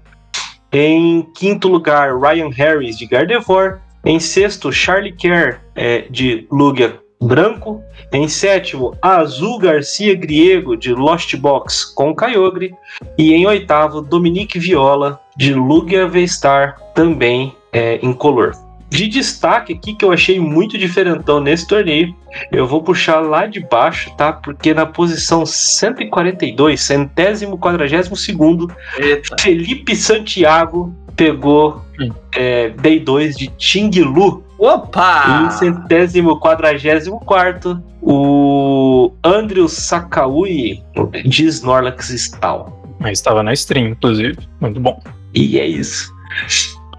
[0.73, 3.81] Em quinto lugar, Ryan Harris de Gardevoir.
[4.05, 7.83] Em sexto, Charlie Kerr é, de Lugia Branco.
[8.13, 12.75] Em sétimo, Azul Garcia Griego de Lost Box com Kyogre.
[13.17, 18.53] E em oitavo, Dominique Viola de Lugia V-Star, também é, color.
[18.91, 22.15] De destaque aqui que eu achei muito diferentão nesse torneio,
[22.51, 24.33] eu vou puxar lá de baixo, tá?
[24.33, 29.37] Porque na posição 142, centésimo quadragésimo segundo, Eita.
[29.41, 32.11] Felipe Santiago pegou hum.
[32.35, 34.45] é, Day 2 de Tinglu.
[34.59, 35.47] Opa!
[35.47, 40.83] Em centésimo quadragésimo quarto, o Andrew Sakaui
[41.25, 42.97] de Snorlax Stall.
[42.99, 44.37] Mas estava na stream, inclusive.
[44.61, 45.01] Muito bom.
[45.35, 46.13] E é isso.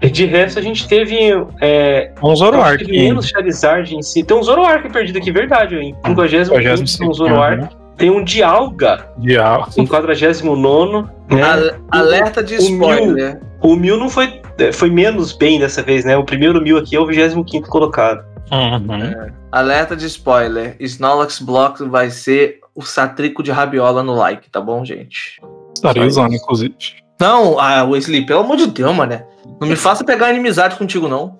[0.08, 1.16] De resto, a gente teve.
[1.60, 2.86] É, um Zoroark.
[2.86, 4.24] Menos Charizard em si.
[4.24, 5.76] Tem um Zoroark perdido aqui, verdade.
[5.76, 7.62] Em 50 tem um Zoroark.
[7.62, 7.68] Né?
[7.98, 9.06] Tem um Dialga.
[9.18, 9.70] Dialga.
[9.76, 11.06] Em 49.
[11.28, 11.42] Né?
[11.90, 13.40] Alerta de spoiler.
[13.60, 14.40] O Mil não foi,
[14.72, 16.16] foi menos bem dessa vez, né?
[16.16, 18.24] O primeiro Mil aqui é o 25 colocado.
[18.50, 18.94] Uhum.
[18.94, 19.32] É.
[19.52, 20.76] Alerta de spoiler.
[20.80, 25.40] Snorlax Block vai ser o satrico de rabiola no like, tá bom, gente?
[25.74, 26.74] Estarei usando, inclusive.
[27.20, 29.22] Não, ah, Wesley, pelo amor de Deus, mano.
[29.60, 31.38] Não me faça pegar inimizade contigo, não.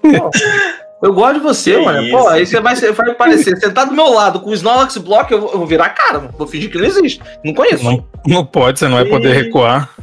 [0.00, 0.30] Pô,
[1.02, 2.00] eu gosto de você, que mano.
[2.02, 2.16] Isso?
[2.16, 5.40] Pô, aí você vai, vai aparecer sentado do meu lado com o Snorlax Block, eu
[5.40, 6.32] vou, eu vou virar cara, mano.
[6.38, 7.20] Vou fingir que não existe.
[7.44, 7.82] Não conheço.
[7.82, 9.90] Não, não pode, você não vai poder recuar.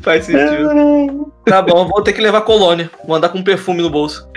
[0.00, 1.32] Faz sentido.
[1.44, 2.88] Tá bom, vou ter que levar colônia.
[3.04, 4.28] Vou andar com perfume no bolso.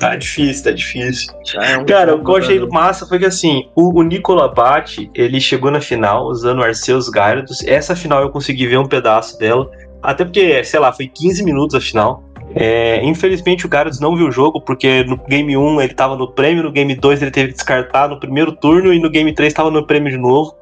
[0.00, 1.30] Tá difícil, tá difícil.
[1.60, 5.10] É um Cara, o que eu achei massa foi que assim, o, o Nicola Bate,
[5.14, 7.62] ele chegou na final usando Arceus Gyarados.
[7.66, 9.70] Essa final eu consegui ver um pedaço dela.
[10.02, 12.24] Até porque, sei lá, foi 15 minutos a final.
[12.54, 16.32] É, infelizmente o Gyarados não viu o jogo, porque no Game 1 ele tava no
[16.32, 19.52] prêmio, no Game 2 ele teve que descartar no primeiro turno e no Game 3
[19.52, 20.56] tava no prêmio de novo.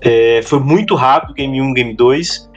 [0.00, 2.48] É, foi muito rápido Game 1 Game 2.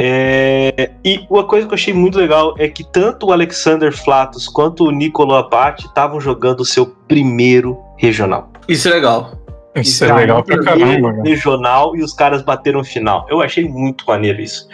[0.00, 4.46] É, e uma coisa que eu achei muito legal é que tanto o Alexander Flatus
[4.46, 8.48] quanto o Nicolo Abate estavam jogando o seu primeiro regional.
[8.68, 9.32] Isso é legal.
[9.74, 11.12] Isso é legal pra caramba.
[11.14, 11.22] Né?
[11.24, 13.26] Regional e os caras bateram final.
[13.28, 14.68] Eu achei muito maneiro isso.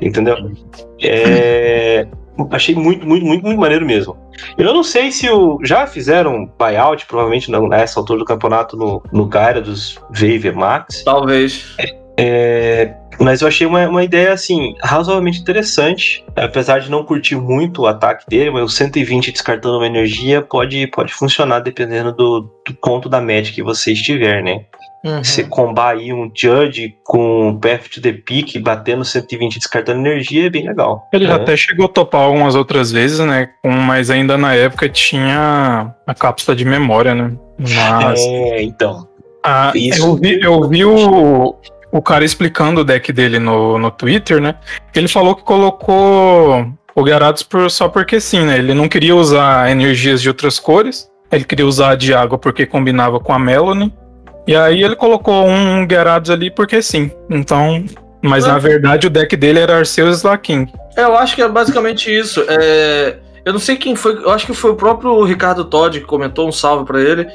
[0.00, 0.36] Entendeu?
[1.02, 2.06] É,
[2.52, 4.16] achei muito, muito, muito, muito maneiro mesmo.
[4.56, 9.26] Eu não sei se o, já fizeram buyout, provavelmente nessa altura do campeonato no, no
[9.26, 11.02] Gaira dos Veiver Max.
[11.02, 11.74] Talvez.
[11.78, 11.97] É,
[13.20, 16.24] mas eu achei uma, uma ideia, assim, razoavelmente interessante.
[16.36, 20.86] Apesar de não curtir muito o ataque dele, mas o 120 descartando uma energia pode,
[20.88, 24.64] pode funcionar dependendo do, do ponto da média que você estiver, né?
[25.04, 25.22] Uhum.
[25.22, 30.50] Você combar aí um Judge com Path to the Peak, batendo 120 descartando energia, é
[30.50, 31.08] bem legal.
[31.12, 31.34] Ele né?
[31.34, 33.48] até chegou a topar algumas outras vezes, né?
[33.64, 37.32] Mas ainda na época tinha a cápsula de memória, né?
[37.58, 38.20] Mas...
[38.28, 39.06] É, então.
[39.44, 41.54] Ah, eu, vi, eu vi o,
[41.90, 44.54] o cara explicando o deck dele no, no Twitter, né?
[44.94, 48.58] Ele falou que colocou o Gyarados por, só porque sim, né?
[48.58, 51.08] Ele não queria usar energias de outras cores.
[51.30, 53.92] Ele queria usar a de água porque combinava com a Melanie.
[54.46, 57.10] E aí ele colocou um Gyarados ali porque sim.
[57.28, 57.84] Então,
[58.22, 60.66] mas na verdade o deck dele era Arceus Slaking.
[60.96, 62.44] Eu acho que é basicamente isso.
[62.48, 63.16] É...
[63.44, 66.46] Eu não sei quem foi, eu acho que foi o próprio Ricardo Todd que comentou
[66.46, 67.26] um salve para ele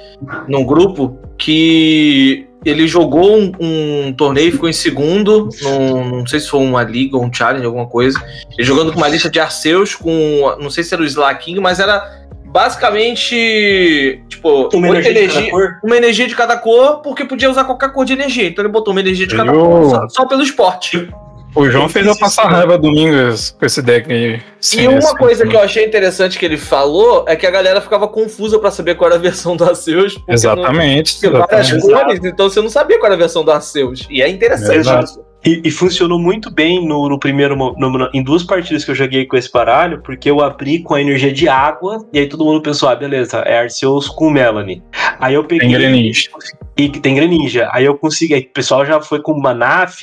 [0.48, 6.48] num grupo que ele jogou um, um, torneio, ficou em segundo, num, não sei se
[6.50, 8.22] foi uma liga ou um challenge, alguma coisa.
[8.58, 10.56] Ele jogando com uma lista de Arceus, com.
[10.60, 15.52] Não sei se era o Slaking, mas era basicamente, tipo, Uma energia de energia- cada
[15.52, 15.80] cor?
[15.84, 18.48] uma energia de cada cor, porque podia usar qualquer cor de energia.
[18.48, 21.10] Então ele botou uma energia de cada Eu- cor, só, só pelo esporte.
[21.56, 24.36] O João fez eu passar raiva domingos com esse deck aí.
[24.36, 27.80] E Sim, uma coisa que eu achei interessante que ele falou é que a galera
[27.80, 30.18] ficava confusa pra saber qual era a versão do Arceus.
[30.28, 31.24] Exatamente.
[31.24, 32.06] Não, várias exatamente.
[32.06, 34.08] cores, então você não sabia qual era a versão do Arceus.
[34.10, 35.04] E é interessante Exato.
[35.04, 35.34] isso.
[35.46, 39.26] E, e funcionou muito bem no, no primeiro no- em duas partidas que eu joguei
[39.26, 42.62] com esse baralho, porque eu abri com a energia de água, e aí todo mundo
[42.62, 44.82] pensou, ah, beleza, é Arceus com Melanie.
[45.20, 45.68] Aí eu peguei.
[45.68, 46.30] Tem Greninja.
[46.78, 47.70] E que tem Greninja.
[47.74, 48.34] Aí eu consegui.
[48.34, 50.02] Aí o pessoal já foi com Manaf.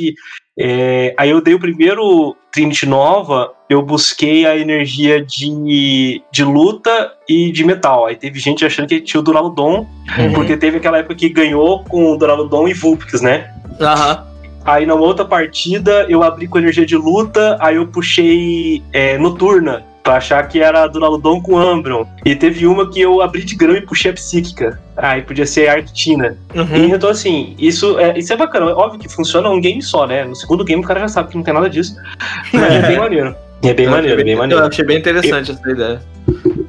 [0.63, 7.13] É, aí eu dei o primeiro Trinity Nova, eu busquei a energia de, de luta
[7.27, 8.05] e de metal.
[8.05, 9.87] Aí teve gente achando que tinha o Duraludon,
[10.19, 10.33] Uhum.
[10.35, 13.51] porque teve aquela época que ganhou com o Duraludon e Vulpix, né?
[13.81, 14.27] Aham.
[14.65, 19.85] Aí na outra partida eu abri com energia de luta, aí eu puxei é, noturna.
[20.11, 22.05] Pra achar que era Duraludon com Ambron.
[22.25, 24.81] E teve uma que eu abri de grão e puxei a psíquica.
[24.97, 26.37] Aí podia ser a Arctina.
[26.53, 26.67] Uhum.
[26.75, 28.73] E, então, assim, isso é, isso é bacana.
[28.73, 30.25] É óbvio que funciona um game só, né?
[30.25, 31.95] No segundo game o cara já sabe que não tem nada disso.
[32.53, 33.37] Mas é bem maneiro.
[33.63, 34.67] É bem Eu maneiro, bem Eu maneiro.
[34.67, 36.03] achei bem interessante essa ideia.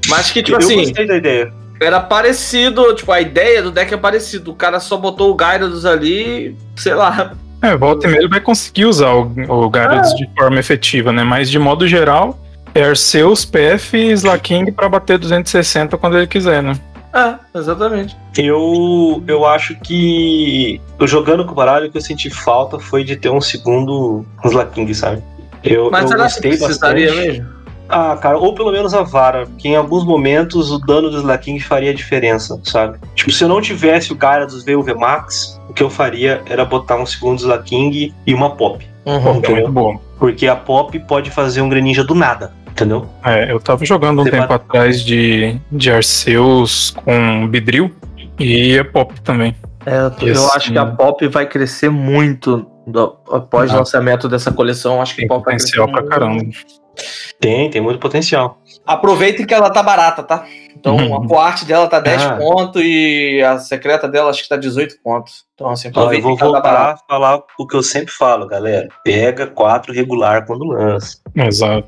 [0.07, 1.51] Mas que, tipo eu assim, gostei da ideia.
[1.81, 4.51] era parecido, tipo, a ideia do deck é parecida.
[4.51, 7.33] O cara só botou o Gyarados ali, sei lá.
[7.61, 11.23] É, volta e meia ele vai conseguir usar o, o Gyarados de forma efetiva, né?
[11.23, 12.39] Mas de modo geral,
[12.75, 16.79] Arceus, PF e Slaking pra bater 260 quando ele quiser, né?
[17.13, 18.15] É, exatamente.
[18.37, 23.03] Eu, eu acho que eu jogando com o baralho, o que eu senti falta foi
[23.03, 25.21] de ter um segundo Slaking, sabe?
[25.63, 27.27] Eu, Mas eu será que gostei precisaria bastante.
[27.27, 27.61] mesmo?
[27.89, 31.59] Ah, cara, ou pelo menos a vara, porque em alguns momentos o dano do Slaking
[31.59, 32.97] faria diferença, sabe?
[33.15, 36.95] Tipo, se eu não tivesse o Gyarados VUV Max, o que eu faria era botar
[36.95, 38.87] um segundo Slaking e uma Pop.
[39.05, 39.33] Uhum.
[39.33, 39.99] Muito bom.
[40.17, 43.07] Porque a Pop pode fazer um Greninja do nada, entendeu?
[43.23, 47.91] É, eu tava jogando um Você tempo bate- atrás de, de Arceus com Bidril
[48.39, 49.55] e é Pop também.
[49.85, 50.51] É, eu, Isso.
[50.55, 53.79] acho que a Pop vai crescer muito do- após o Ah.
[53.79, 55.01] lançamento dessa coleção.
[55.01, 56.09] Acho que Tem a Pop vai crescer potencial pra muito.
[56.09, 56.81] caramba.
[57.39, 58.59] Tem, tem muito potencial.
[58.85, 60.45] Aproveitem que ela tá barata, tá?
[60.75, 61.15] Então Uhum.
[61.15, 62.35] a coarte dela tá 10 Ah.
[62.37, 65.43] pontos e a secreta dela acho que tá 18 pontos.
[65.55, 68.87] Então assim, Ó, eu vou tá voltar a falar o que eu sempre falo, galera.
[69.03, 71.17] Pega quatro regular quando lança.
[71.35, 71.87] Exato.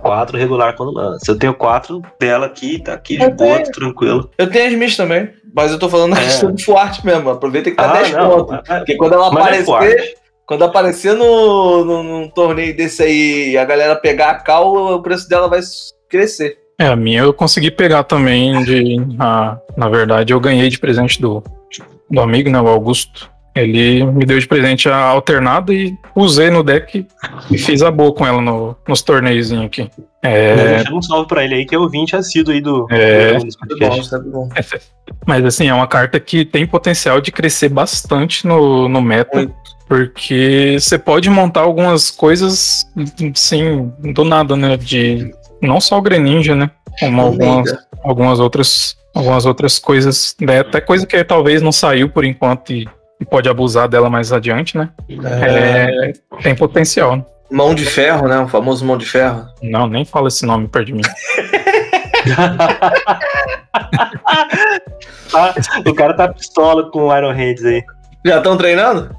[0.00, 1.30] Quatro regular quando lança.
[1.30, 4.30] Eu tenho quatro dela aqui, tá aqui de boa, tranquilo.
[4.38, 6.24] Eu tenho as minhas também, mas eu tô falando na É.
[6.24, 7.30] questão de forte mesmo.
[7.30, 8.62] Aproveita que tá Ah, 10 não, pontos.
[8.68, 10.14] mas- Porque quando ela é aparecer, forte.
[10.46, 15.02] quando aparecer no, no, num torneio desse aí e a galera pegar a cal, o
[15.02, 15.60] preço dela vai
[16.08, 16.58] crescer.
[16.80, 18.96] É, a minha eu consegui pegar também de.
[19.18, 21.44] ah, na verdade, eu ganhei de presente do,
[22.10, 22.58] do amigo, né?
[22.58, 23.30] O Augusto.
[23.54, 27.06] Ele me deu de presente a alternada e usei no deck
[27.50, 29.90] e fiz a boa com ela no, nos torneios aqui.
[30.22, 33.36] É, Deixa um salve pra ele aí, que é ouvinte assíduo aí do, É.
[33.36, 34.48] do, bom.
[35.26, 39.36] Mas assim, é uma carta que tem potencial de crescer bastante no, no meta.
[39.36, 39.54] Muito.
[39.86, 42.86] Porque você pode montar algumas coisas,
[43.34, 44.76] sim, do nada, né?
[44.76, 46.70] De não só o Greninja, né?
[46.98, 47.70] Como algumas,
[48.02, 50.60] algumas outras algumas outras coisas, né?
[50.60, 52.88] Até coisa que talvez não saiu por enquanto e,
[53.20, 54.88] e pode abusar dela mais adiante, né?
[55.08, 57.16] É, É, tem potencial.
[57.16, 57.24] né?
[57.50, 58.38] Mão de ferro, né?
[58.38, 59.44] O famoso mão de ferro.
[59.60, 61.02] Não, nem fala esse nome perto de mim.
[65.34, 65.54] Ah,
[65.86, 67.82] o cara tá pistola com o Iron Hands aí.
[68.26, 69.14] Já estão treinando?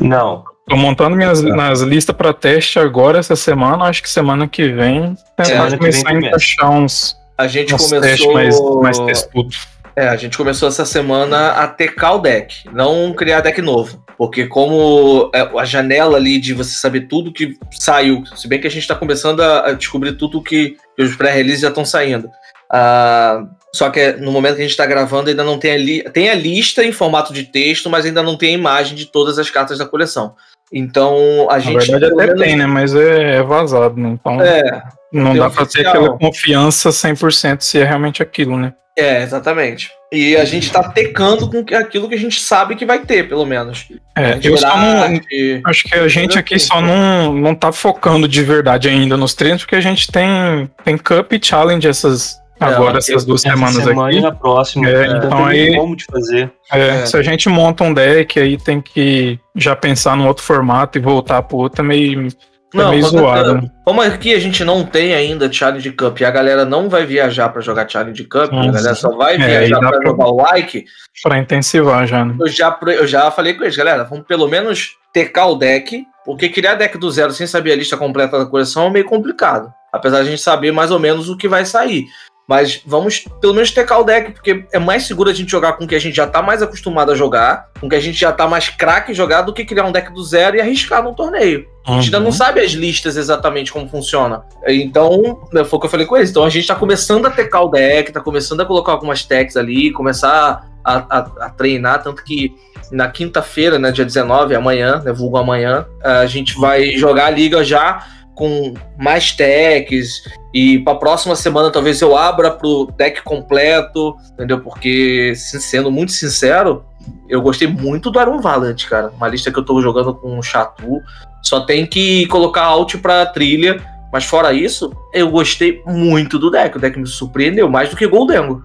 [0.00, 0.44] Não.
[0.68, 5.14] Tô montando minhas nas listas para teste agora essa semana, acho que semana que vem
[5.36, 8.00] tentar Semana que começar vem a encaixar uns, A gente uns começou.
[8.00, 9.68] testes mais, mais testudos.
[9.94, 14.04] É, a gente começou essa semana a tecar o deck, não criar deck novo.
[14.18, 18.66] Porque como é, a janela ali de você saber tudo que saiu, se bem que
[18.66, 22.28] a gente está começando a, descobrir tudo que, os pré-releases já estão saindo.
[22.72, 26.02] Ah, só que no momento que a gente está gravando ainda não tem a, li
[26.12, 29.38] tem a lista em formato de texto, mas ainda não tem a imagem de todas
[29.38, 30.34] as cartas da coleção.
[30.72, 31.86] Então a Na gente.
[31.90, 32.66] verdade pelo até menos- tem, né?
[32.66, 34.10] Mas é, é vazado, né?
[34.10, 38.72] Então É, não dá pra ter aquela confiança 100% se é realmente aquilo, né?
[38.98, 39.90] é, exatamente.
[40.10, 43.44] E a gente tá tecando com aquilo que a gente sabe que vai ter, pelo
[43.44, 43.86] menos.
[44.16, 45.20] É, eu só não,
[45.66, 49.62] Acho que a gente aqui só não, não tá focando de verdade ainda nos treinos,
[49.62, 53.74] porque a gente tem, tem Cup e Challenge essas, agora, eu- essas duas Essa semanas
[53.84, 54.18] semana aqui.
[54.18, 54.88] e na próxima.
[54.88, 56.50] É, então, então tem aí- como de fazer.
[56.72, 57.06] É, É.
[57.06, 61.00] Se a gente monta um deck, aí tem que já pensar num outro formato e
[61.00, 62.30] voltar pro outro, é meio, é
[62.74, 63.54] Não, meio zoado.
[63.54, 63.70] né?
[63.84, 67.48] Como aqui a gente não tem ainda Challenge Cup e a galera não vai viajar
[67.50, 70.84] pra jogar Challenge Cup, Sim, a galera só vai É, viajar pra- jogar o like,
[71.22, 72.34] Pra intensivar já, né?
[72.40, 76.48] eu já, eu já falei com eles, galera, vamos pelo menos tecar o deck, porque
[76.48, 79.72] criar deck do zero sem saber a lista completa da coleção é meio complicado.
[79.92, 82.04] Apesar de a gente saber mais ou menos o que vai sair.
[82.46, 85.84] Mas vamos pelo menos tecar o deck, porque é mais seguro a gente jogar com
[85.84, 88.18] o que a gente já tá mais acostumado a jogar, com o que a gente
[88.18, 91.12] já tá mais craque jogar, do que criar um deck do zero e arriscar num
[91.12, 91.66] torneio.
[91.84, 92.32] A gente ainda não uhum.
[92.32, 94.44] sabe as listas exatamente como funciona.
[94.66, 96.30] Então, né, foi o que eu falei com eles.
[96.30, 99.56] Então a gente tá começando a tecar o deck, tá começando a colocar algumas techs
[99.56, 102.54] ali, começar a, a, a treinar, tanto que
[102.92, 107.64] na quinta-feira, né, dia 19, amanhã, né, vulgo amanhã, a gente vai jogar a liga
[107.64, 108.06] já
[108.36, 110.22] com mais techs
[110.54, 114.60] e para a próxima semana talvez eu abra pro deck completo, entendeu?
[114.60, 116.84] Porque sendo muito sincero,
[117.28, 119.10] eu gostei muito do Iron Valent, cara.
[119.16, 121.00] Uma lista que eu tô jogando com o Chatu,
[121.42, 123.82] só tem que colocar alt para trilha,
[124.12, 126.76] mas fora isso, eu gostei muito do deck.
[126.76, 128.62] O deck me surpreendeu mais do que Goldengo.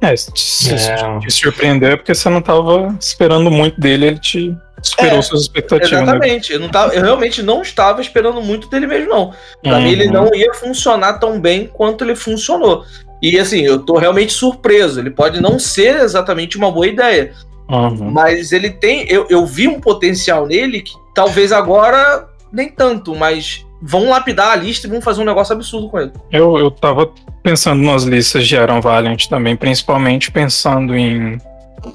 [0.00, 1.18] É, se, é.
[1.20, 5.42] te surpreendeu é porque você não tava esperando muito dele, ele te superou é, suas
[5.42, 5.92] expectativas.
[5.92, 6.02] Né?
[6.02, 6.50] Exatamente.
[6.50, 6.56] Né?
[6.56, 9.32] Eu, não tava, eu realmente não estava esperando muito dele mesmo, não.
[9.62, 9.82] Pra uhum.
[9.82, 12.84] mim, ele não ia funcionar tão bem quanto ele funcionou.
[13.22, 14.98] E assim, eu tô realmente surpreso.
[14.98, 17.32] Ele pode não ser exatamente uma boa ideia.
[17.68, 18.10] Uhum.
[18.10, 19.06] Mas ele tem.
[19.08, 24.56] Eu, eu vi um potencial nele que talvez agora nem tanto, mas vão lapidar a
[24.56, 26.12] lista e vão fazer um negócio absurdo com ele.
[26.30, 27.10] Eu, eu tava
[27.42, 31.38] pensando nas listas de Aaron Valiant também, principalmente pensando em,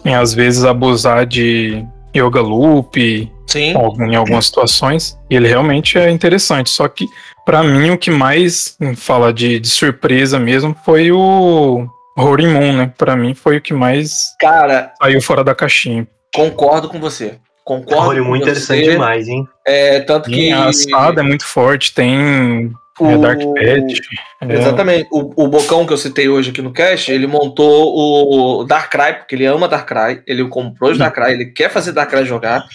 [0.04, 1.86] em às vezes abusar de
[2.20, 3.74] Yoga Loop Sim.
[4.00, 5.18] em algumas situações.
[5.30, 6.70] E ele realmente é interessante.
[6.70, 7.06] Só que,
[7.46, 11.88] para mim, o que mais fala de, de surpresa mesmo foi o
[12.18, 12.94] Rory Moon, né?
[12.98, 16.08] Pra mim foi o que mais Cara, saiu fora da caixinha.
[16.34, 17.36] Concordo com você.
[17.64, 18.10] Concordo.
[18.10, 19.46] Olha, muito interessante demais, hein?
[19.66, 20.52] É, tanto que.
[20.54, 23.10] A espada é muito forte, tem o...
[23.10, 24.02] é Dark Pet.
[24.42, 24.54] É...
[24.54, 25.08] Exatamente.
[25.12, 29.36] O, o Bocão que eu citei hoje aqui no cast, ele montou o Darkrai, porque
[29.36, 32.66] ele ama Darkrai, ele comprou os Darkrai, ele quer fazer Darkrai jogar.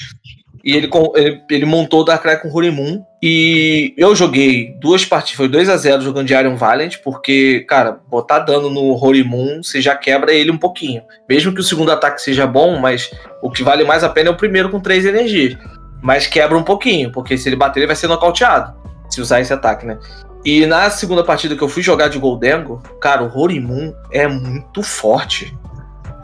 [0.64, 3.02] E ele, ele, ele montou o Darkrai com Horimun.
[3.20, 7.98] E eu joguei duas partidas, foi 2 a 0 jogando de Iron Valiant, porque, cara,
[8.08, 11.02] botar dano no Horimun, você já quebra ele um pouquinho.
[11.28, 13.10] Mesmo que o segundo ataque seja bom, mas
[13.40, 15.56] o que vale mais a pena é o primeiro com três energias.
[16.00, 18.74] Mas quebra um pouquinho, porque se ele bater, ele vai ser nocauteado.
[19.12, 19.98] Se usar esse ataque, né?
[20.42, 24.82] E na segunda partida que eu fui jogar de Goldengo, cara, o Horimun é muito
[24.82, 25.54] forte.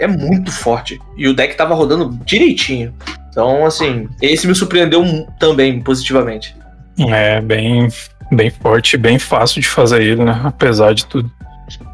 [0.01, 0.99] É muito forte.
[1.17, 2.95] E o deck tava rodando direitinho.
[3.29, 5.05] Então, assim, esse me surpreendeu
[5.39, 6.57] também positivamente.
[6.99, 7.89] É, bem,
[8.33, 10.41] bem forte, bem fácil de fazer ele, né?
[10.45, 11.31] Apesar de tudo.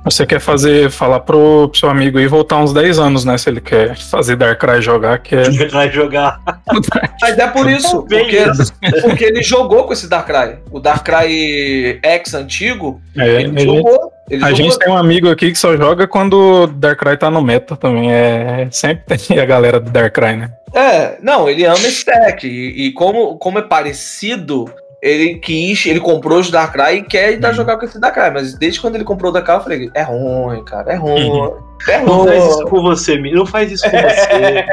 [0.05, 3.37] Você quer fazer, falar pro, pro seu amigo aí voltar uns 10 anos, né?
[3.39, 5.49] Se ele quer fazer Darkrai jogar, que é.
[5.51, 6.41] Darkrai jogar.
[7.20, 8.45] Mas é por isso, porque,
[9.03, 10.59] porque ele jogou com esse Darkrai.
[10.70, 14.12] O Darkrai X antigo, é, ele, ele, jogou.
[14.31, 14.64] Ele a jogou.
[14.64, 18.12] gente tem um amigo aqui que só joga quando o Darkrai tá no meta também.
[18.12, 20.51] É, sempre tem a galera do Darkrai, né?
[20.75, 22.47] É, não, ele ama esse deck.
[22.47, 24.68] E, e como, como é parecido,
[25.05, 27.53] ele quis, ele comprou os Darkrai e quer ir uhum.
[27.53, 30.65] jogar com esse Darkrai, mas desde quando ele comprou o Darkrai, eu falei, é ruim,
[30.65, 31.29] cara, é ruim.
[31.29, 31.59] Uhum.
[31.89, 32.01] É.
[32.01, 34.64] Não faz isso com você, não faz isso com você.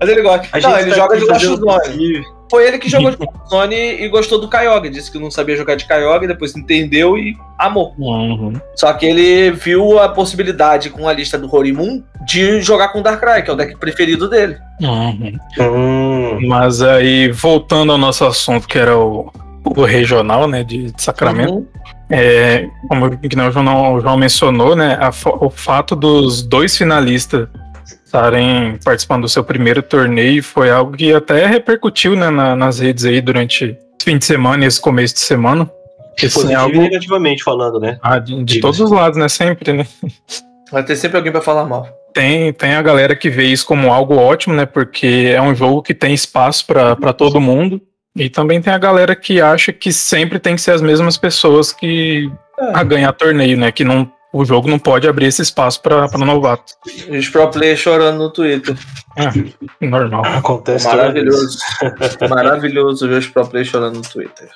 [0.00, 0.48] mas ele gosta.
[0.52, 2.22] A não, ele tá joga de Lashuzone.
[2.50, 4.90] Foi ele que jogou de Lashuzone e gostou do Kyogre.
[4.90, 7.94] Disse que não sabia jogar de Kyogre, depois entendeu e amou.
[7.98, 8.52] Uhum.
[8.76, 13.02] Só que ele viu a possibilidade com a lista do Horimun de jogar com o
[13.02, 14.58] Darkrai, que é o deck preferido dele.
[14.82, 15.38] Uhum.
[15.58, 16.46] Hum.
[16.46, 19.32] Mas aí, voltando ao nosso assunto, que era o
[19.64, 21.66] o regional, né, de, de Sacramento.
[22.14, 25.10] É, como o João, o João mencionou, né, a,
[25.40, 27.48] o fato dos dois finalistas
[28.04, 33.06] estarem participando do seu primeiro torneio foi algo que até repercutiu né, na, nas redes
[33.06, 35.70] aí durante esse fim de semana e esse começo de semana.
[36.20, 36.82] Positivo é algo...
[36.82, 37.98] negativamente falando, né?
[38.02, 39.28] Ah, de, de todos os lados, né?
[39.28, 39.86] Sempre, né?
[40.70, 41.88] Vai ter sempre alguém para falar mal.
[42.12, 44.66] Tem, tem a galera que vê isso como algo ótimo, né?
[44.66, 47.80] Porque é um jogo que tem espaço para todo mundo.
[48.14, 51.72] E também tem a galera que acha que sempre tem que ser as mesmas pessoas
[51.72, 52.72] que é.
[52.74, 53.72] a ganhar torneio, né?
[53.72, 56.74] Que não, o jogo não pode abrir esse espaço para novato.
[57.08, 58.76] Os pro players chorando no Twitter.
[59.16, 60.24] É, normal.
[60.24, 61.58] Acontece Maravilhoso.
[62.28, 64.48] Maravilhoso ver os pro players chorando no Twitter.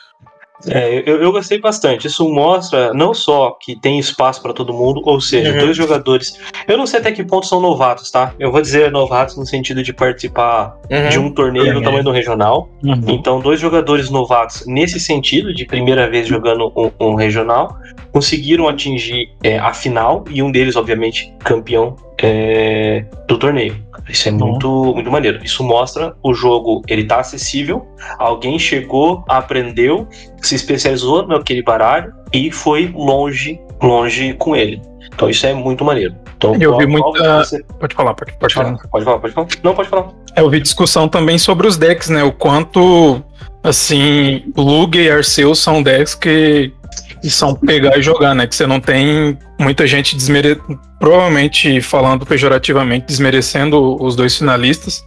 [0.67, 2.07] É, eu, eu, gostei bastante.
[2.07, 5.59] Isso mostra não só que tem espaço para todo mundo, ou seja, uhum.
[5.59, 6.39] dois jogadores.
[6.67, 8.33] Eu não sei até que ponto são novatos, tá?
[8.39, 11.09] Eu vou dizer novatos no sentido de participar uhum.
[11.09, 12.69] de um torneio do tamanho do regional.
[12.83, 13.03] Uhum.
[13.09, 17.77] Então, dois jogadores novatos nesse sentido, de primeira vez jogando um, um regional,
[18.13, 23.77] conseguiram atingir é, a final e um deles, obviamente, campeão é, do torneio.
[24.09, 24.39] Isso é uhum.
[24.39, 25.41] muito, muito maneiro.
[25.45, 27.87] Isso mostra o jogo, ele tá acessível,
[28.19, 30.09] alguém chegou, aprendeu,
[30.41, 34.81] se especializou naquele baralho e foi longe, longe com ele.
[35.13, 36.15] Então isso é muito maneiro.
[36.37, 37.39] Então, eu qual, vi muita.
[37.45, 37.63] Você...
[37.81, 38.77] Pode falar, pode, pode, falar.
[38.91, 39.49] Pode falar, pode falar.
[39.63, 40.09] Não, pode falar.
[40.37, 42.23] Eu vi discussão também sobre os decks, né?
[42.23, 43.23] O quanto,
[43.63, 46.73] assim, Lug e Arceus são decks que,
[47.23, 48.47] que são pegar e jogar, né?
[48.47, 50.61] Que você não tem muita gente desmere...
[50.99, 55.05] provavelmente falando pejorativamente, desmerecendo os dois finalistas.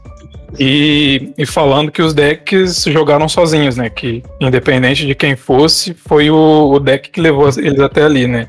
[0.58, 3.90] E, e, falando que os decks jogaram sozinhos, né?
[3.90, 8.48] Que independente de quem fosse, foi o, o deck que levou eles até ali, né?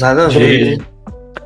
[0.00, 0.80] Nada a ver.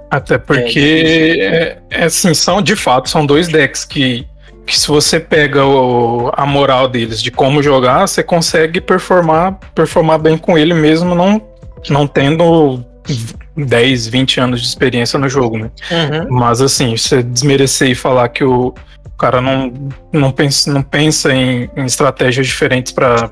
[0.08, 4.24] Até porque, é, é, assim, são de fato, são dois decks que,
[4.64, 10.20] que se você pega o, a moral deles de como jogar, você consegue performar, performar
[10.20, 11.42] bem com ele mesmo não,
[11.90, 12.84] não tendo
[13.56, 15.70] 10, 20 anos de experiência no jogo, né?
[15.90, 16.38] Uhum.
[16.38, 18.74] Mas assim, você desmerecer e falar que o
[19.18, 19.72] cara não,
[20.12, 23.30] não pensa, não pensa em, em estratégias diferentes para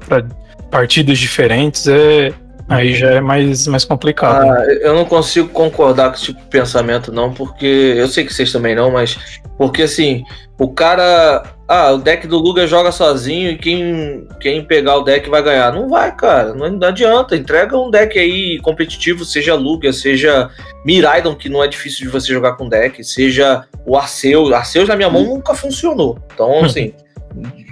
[0.70, 2.32] partidas diferentes, é,
[2.68, 4.42] aí já é mais, mais complicado.
[4.42, 4.78] Ah, né?
[4.80, 8.50] Eu não consigo concordar com esse tipo de pensamento, não, porque eu sei que vocês
[8.50, 9.18] também não, mas
[9.56, 10.24] porque assim,
[10.58, 15.30] o cara ah, o deck do Luga joga sozinho e quem, quem pegar o deck
[15.30, 15.72] vai ganhar.
[15.72, 16.52] Não vai, cara.
[16.52, 17.36] Não, não adianta.
[17.36, 20.50] Entrega um deck aí competitivo, seja Luga, seja
[20.84, 24.52] Miraidon, que não é difícil de você jogar com deck, seja o Arceus.
[24.52, 26.18] Arceus na minha mão nunca funcionou.
[26.34, 26.64] Então, hum.
[26.66, 26.92] assim.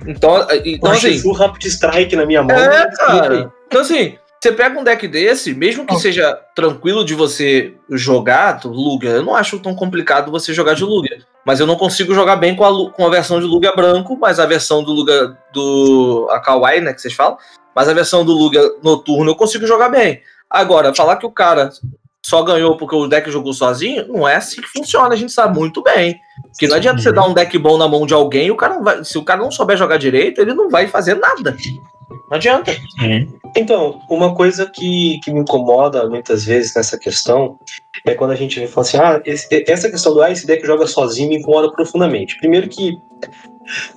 [0.06, 1.28] então, então assim.
[1.28, 2.56] O Rapid Strike na minha mão.
[2.56, 3.52] É, cara.
[3.66, 9.10] Então, assim, você pega um deck desse, mesmo que seja tranquilo de você jogar, Luga,
[9.10, 11.10] eu não acho tão complicado você jogar de Luga.
[11.46, 14.40] Mas eu não consigo jogar bem com a, com a versão de Luga branco, mas
[14.40, 17.38] a versão do Luga do a Kawaii, né, que vocês falam,
[17.72, 20.20] mas a versão do Luga noturno eu consigo jogar bem.
[20.50, 21.70] Agora, falar que o cara
[22.26, 25.56] só ganhou porque o deck jogou sozinho, não é assim que funciona, a gente sabe
[25.56, 26.18] muito bem.
[26.58, 29.04] Que não adianta você dar um deck bom na mão de alguém, o cara vai,
[29.04, 31.56] se o cara não souber jogar direito, ele não vai fazer nada.
[32.30, 32.74] Não adianta.
[33.56, 37.58] Então, uma coisa que, que me incomoda muitas vezes nessa questão
[38.06, 40.66] é quando a gente vem falar assim: ah, esse, essa questão do ah, esse deck
[40.66, 42.36] joga sozinho me incomoda profundamente.
[42.38, 42.98] Primeiro que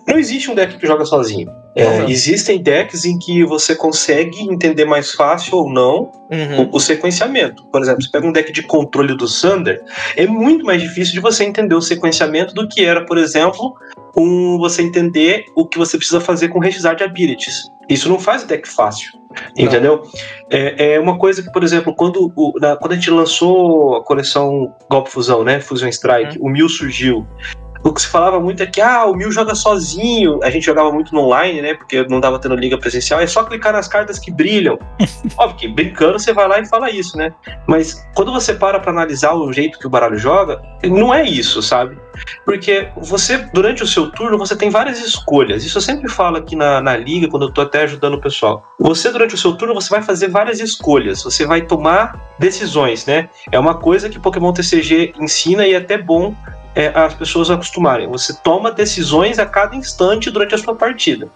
[0.07, 1.49] não existe um deck que joga sozinho.
[1.75, 6.69] É, existem decks em que você consegue entender mais fácil ou não uhum.
[6.71, 7.65] o, o, sequenciamento.
[7.65, 9.83] Por exemplo, você pega um deck de controle do Thunder,
[10.15, 13.75] é muito mais difícil de você entender o sequenciamento do que era, por exemplo,
[14.17, 17.69] um, você entender o que você precisa fazer com Registrar de Abilities.
[17.89, 19.11] Isso não faz deck fácil.
[19.57, 20.01] Entendeu?
[20.49, 24.03] É, é, uma coisa que, por exemplo, quando, o, na, quando a gente lançou a
[24.03, 25.59] coleção Golpe Fusão, né?
[25.59, 26.47] Fusion Strike, uhum.
[26.47, 27.27] o Mil surgiu
[27.85, 30.39] o que se falava muito é que ah, o Mil joga sozinho.
[30.41, 31.75] A gente jogava muito no online, né?
[31.75, 33.19] Porque não dava tendo liga presencial.
[33.19, 34.79] É só clicar nas cartas que brilham.
[35.37, 37.31] Óbvio que brincando você vai lá e fala isso, né?
[37.67, 41.61] Mas quando você para para analisar o jeito que o baralho joga, não é isso,
[41.61, 41.95] sabe?
[42.43, 45.63] Porque você, durante o seu turno, você tem várias escolhas.
[45.63, 48.63] Isso eu sempre falo aqui na, na liga, quando eu tô até ajudando o pessoal.
[48.79, 51.21] Você, durante o seu turno, você vai fazer várias escolhas.
[51.21, 53.29] Você vai tomar decisões, né?
[53.51, 56.33] É uma coisa que Pokémon TCG ensina e é até bom
[56.75, 58.07] é, as pessoas acostumarem.
[58.07, 61.29] Você toma decisões a cada instante durante a sua partida.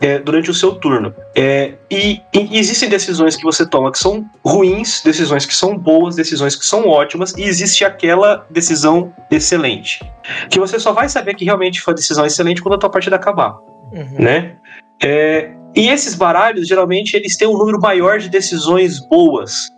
[0.00, 1.14] É, durante o seu turno.
[1.34, 6.16] É, e, e, existem decisões que você toma que são ruins, decisões que são boas,
[6.16, 10.00] decisões que são ótimas, e existe aquela decisão excelente.
[10.48, 13.16] Que você só vai saber que realmente foi a decisão excelente quando a tua partida
[13.16, 13.56] acabar.
[13.92, 14.16] Uhum.
[14.18, 14.56] Né?
[15.02, 19.70] É, e esses baralhos, geralmente, eles têm um número maior de decisões boas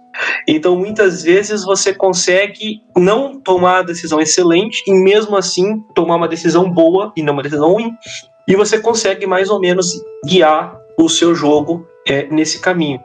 [0.46, 6.28] então, muitas vezes você consegue não tomar a decisão excelente e mesmo assim tomar uma
[6.28, 7.92] decisão boa e não uma decisão ruim.
[8.46, 9.92] E você consegue mais ou menos
[10.24, 13.00] guiar o seu jogo é, nesse caminho.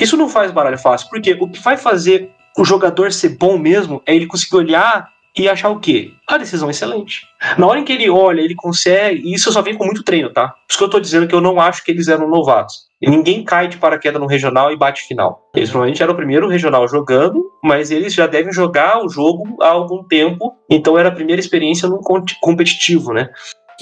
[0.00, 4.00] Isso não faz baralho fácil, porque o que vai fazer o jogador ser bom mesmo
[4.06, 6.12] é ele conseguir olhar e achar o quê?
[6.28, 7.22] A decisão excelente.
[7.58, 9.20] Na hora em que ele olha, ele consegue.
[9.28, 10.48] E isso só vem com muito treino, tá?
[10.48, 12.84] Por isso que eu tô dizendo que eu não acho que eles eram novatos.
[13.02, 15.50] E ninguém cai de paraquedas no regional e bate final.
[15.54, 19.68] Eles provavelmente eram o primeiro regional jogando, mas eles já devem jogar o jogo há
[19.68, 22.00] algum tempo, então era a primeira experiência num
[22.40, 23.28] competitivo, né?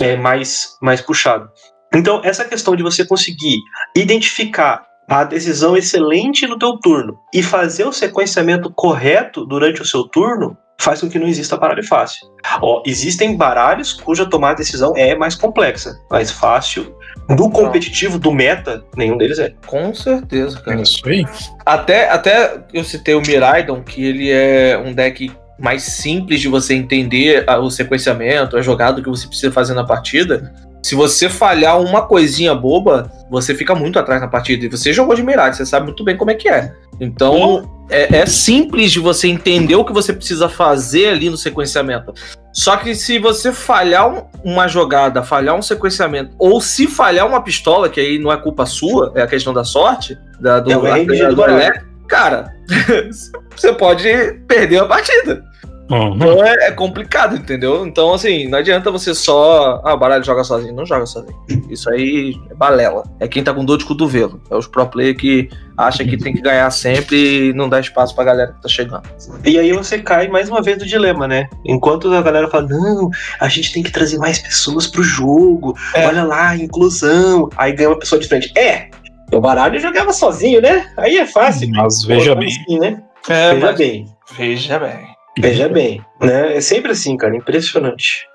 [0.01, 1.51] É mais, mais puxado.
[1.95, 3.59] Então, essa questão de você conseguir
[3.95, 10.05] identificar a decisão excelente no teu turno e fazer o sequenciamento correto durante o seu
[10.05, 12.27] turno faz com que não exista baralho fácil.
[12.61, 16.97] Ó, existem baralhos cuja tomada de decisão é mais complexa, mais fácil.
[17.37, 19.55] Do competitivo, do meta, nenhum deles é.
[19.65, 20.79] Com certeza, cara.
[20.79, 21.25] É isso aí.
[21.65, 26.75] Até, até eu citei o Miraidon, que ele é um deck mais simples de você
[26.75, 30.53] entender o sequenciamento, a jogada que você precisa fazer na partida.
[30.83, 34.67] Se você falhar uma coisinha boba, você fica muito atrás na partida.
[34.67, 36.73] E você jogou de Mirage, você sabe muito bem como é que é.
[37.01, 42.13] Então, é, é, simples de você entender o que você precisa fazer ali no sequenciamento.
[42.53, 47.43] Só que se você falhar um, uma jogada, falhar um sequenciamento, ou se falhar uma
[47.43, 51.05] pistola, que aí não é culpa sua, é a questão da sorte, da, do, é,
[51.05, 52.53] do, do, do cara,
[53.57, 54.09] você pode
[54.47, 55.43] perder a partida.
[55.91, 56.15] Uhum.
[56.15, 57.87] Então é, é, complicado, entendeu?
[57.87, 59.81] Então, assim, não adianta você só.
[59.85, 60.75] Ah, o baralho joga sozinho.
[60.75, 61.37] Não joga sozinho.
[61.69, 63.03] Isso aí é balela.
[63.21, 64.41] É quem tá com dor de cotovelo.
[64.51, 68.15] É os pro player que acha que tem que ganhar sempre e não dá espaço
[68.15, 69.03] pra galera que tá chegando.
[69.45, 71.49] E aí você cai mais uma vez no dilema, né?
[71.65, 73.11] Enquanto a galera fala, não,
[73.41, 75.77] a gente tem que trazer mais pessoas pro jogo.
[75.95, 76.07] É.
[76.07, 77.49] Olha lá, inclusão.
[77.57, 78.53] Aí ganha uma pessoa de frente.
[78.57, 78.89] É,
[79.33, 80.91] o baralho jogava sozinho, né?
[80.97, 81.69] Aí é fácil.
[81.71, 82.49] Mas veja bem.
[82.49, 83.03] Assim, né?
[83.29, 83.79] É, veja mas...
[83.79, 84.07] bem.
[84.37, 85.12] Veja bem.
[85.39, 86.57] Veja bem, né?
[86.57, 88.27] É sempre assim, cara, impressionante.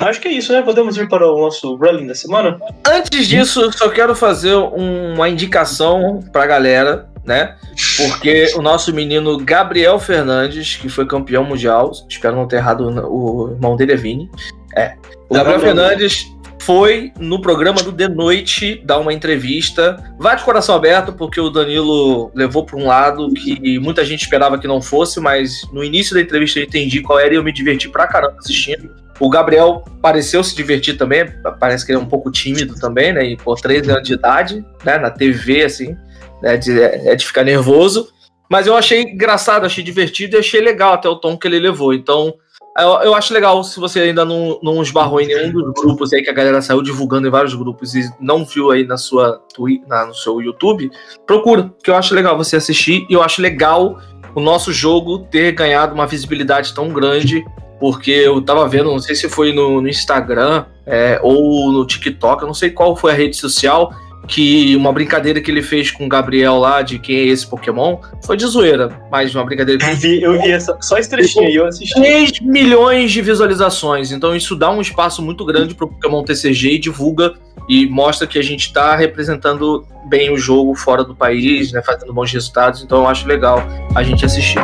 [0.00, 0.60] Acho que é isso, né?
[0.62, 2.58] Podemos ir para o nosso running da semana?
[2.86, 7.56] Antes disso, só quero fazer uma indicação para a galera, né?
[7.96, 13.52] Porque o nosso menino Gabriel Fernandes, que foi campeão mundial, espero não ter errado o
[13.52, 14.30] irmão dele é Vini.
[14.76, 14.94] É.
[15.28, 16.26] O Gabriel Fernandes
[16.64, 19.96] foi no programa do De Noite dar uma entrevista.
[20.18, 24.58] Vai de coração aberto, porque o Danilo levou para um lado que muita gente esperava
[24.58, 27.52] que não fosse, mas no início da entrevista eu entendi qual era e eu me
[27.52, 28.94] diverti pra caramba assistindo.
[29.18, 31.26] O Gabriel pareceu se divertir também,
[31.58, 33.24] parece que ele é um pouco tímido também, né?
[33.24, 34.98] E por 13 anos de idade, né?
[34.98, 35.96] Na TV, assim,
[36.40, 36.56] né?
[36.56, 38.08] De, é de ficar nervoso.
[38.48, 41.92] Mas eu achei engraçado, achei divertido e achei legal até o tom que ele levou.
[41.92, 42.34] Então,
[42.78, 46.22] eu, eu, acho legal se você ainda não, não esbarrou em nenhum dos grupos aí
[46.22, 49.42] que a galera saiu divulgando em vários grupos e não viu aí na sua
[49.86, 50.90] na, no seu YouTube,
[51.26, 53.98] procura, que eu acho legal você assistir e eu acho legal
[54.34, 57.44] o nosso jogo ter ganhado uma visibilidade tão grande,
[57.78, 62.42] porque eu tava vendo, não sei se foi no, no Instagram é, ou no TikTok,
[62.42, 63.92] eu não sei qual foi a rede social,
[64.26, 67.98] que uma brincadeira que ele fez com o Gabriel lá de quem é esse Pokémon
[68.24, 71.46] foi de zoeira, mas uma brincadeira que eu vi, eu vi essa, só esse trechinho
[71.46, 71.94] aí, eu assisti.
[71.94, 76.74] 3 milhões de visualizações, então isso dá um espaço muito grande para o Pokémon TCG
[76.74, 77.34] e divulga
[77.68, 82.12] e mostra que a gente está representando bem o jogo fora do país, né, fazendo
[82.12, 83.62] bons resultados, então eu acho legal
[83.94, 84.60] a gente assistir.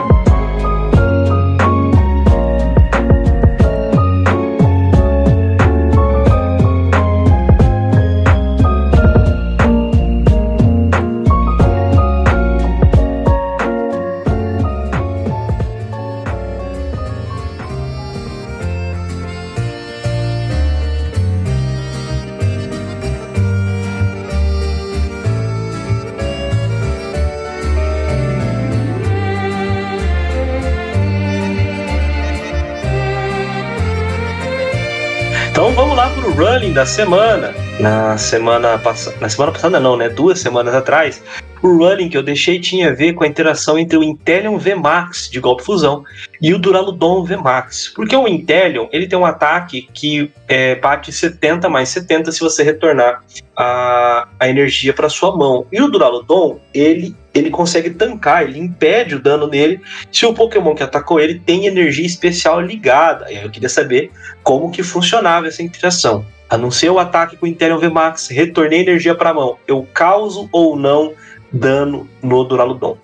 [36.58, 37.54] Running da semana.
[37.78, 39.16] Na semana passada.
[39.20, 40.08] Na semana passada não, né?
[40.08, 41.22] Duas semanas atrás.
[41.62, 45.30] O running que eu deixei tinha a ver com a interação entre o Intelion VMAX
[45.30, 46.04] de golpe fusão
[46.42, 47.92] e o Duraludon VMAX.
[47.94, 52.64] Porque o Intelion ele tem um ataque que é, bate 70 mais 70 se você
[52.64, 53.22] retornar
[53.56, 55.64] a, a energia para sua mão.
[55.70, 59.80] E o Duraludon ele ele consegue tancar, ele impede o dano nele
[60.10, 63.32] se o Pokémon que atacou ele tem energia especial ligada.
[63.32, 64.10] Eu queria saber
[64.42, 66.26] como que funcionava essa interação.
[66.48, 69.58] Anunciei o ataque com o Interior VMAX, retornei energia para a mão.
[69.66, 71.12] Eu causo ou não
[71.52, 72.96] dano no Duraludon?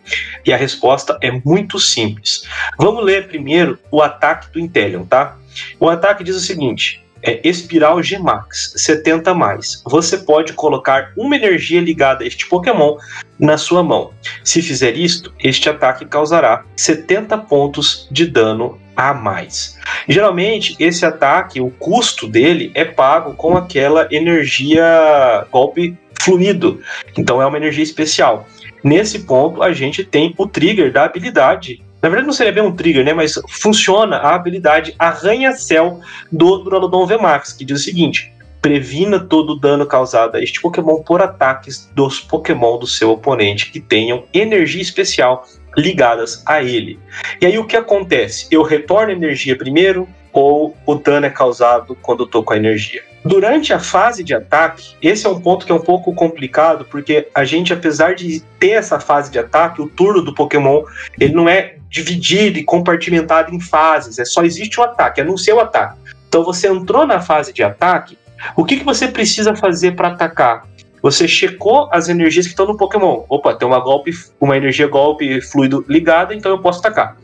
[0.44, 2.44] E a resposta é muito simples.
[2.78, 5.36] Vamos ler primeiro o ataque do Intelion, tá?
[5.78, 9.82] O ataque diz o seguinte: é Espiral G-Max, 70 mais.
[9.86, 12.98] Você pode colocar uma energia ligada a este Pokémon
[13.38, 14.12] na sua mão.
[14.44, 19.78] Se fizer isto, este ataque causará 70 pontos de dano a mais.
[20.08, 26.80] Geralmente, esse ataque, o custo dele é pago com aquela energia golpe fluido.
[27.16, 28.46] Então é uma energia especial.
[28.82, 32.76] Nesse ponto, a gente tem o trigger da habilidade na verdade, não seria bem um
[32.76, 33.14] trigger, né?
[33.14, 38.30] Mas funciona a habilidade Arranha-Céu do Duraludon VMAX, que diz o seguinte:
[38.64, 43.70] previna todo o dano causado a este Pokémon por ataques dos Pokémon do seu oponente
[43.70, 45.46] que tenham energia especial
[45.76, 46.98] ligadas a ele.
[47.42, 48.46] E aí o que acontece?
[48.50, 53.02] Eu retorno energia primeiro ou o dano é causado quando eu tô com a energia?
[53.22, 57.28] Durante a fase de ataque, esse é um ponto que é um pouco complicado, porque
[57.34, 60.84] a gente, apesar de ter essa fase de ataque, o turno do Pokémon,
[61.20, 65.60] ele não é dividido e compartimentado em fases, é só existe o ataque, anuncia o
[65.60, 65.98] ataque.
[66.28, 68.18] Então você entrou na fase de ataque,
[68.56, 70.66] o que, que você precisa fazer para atacar?
[71.04, 73.24] Você checou as energias que estão no Pokémon.
[73.28, 74.10] Opa, tem uma golpe,
[74.40, 77.18] uma energia golpe fluido ligada, então eu posso atacar.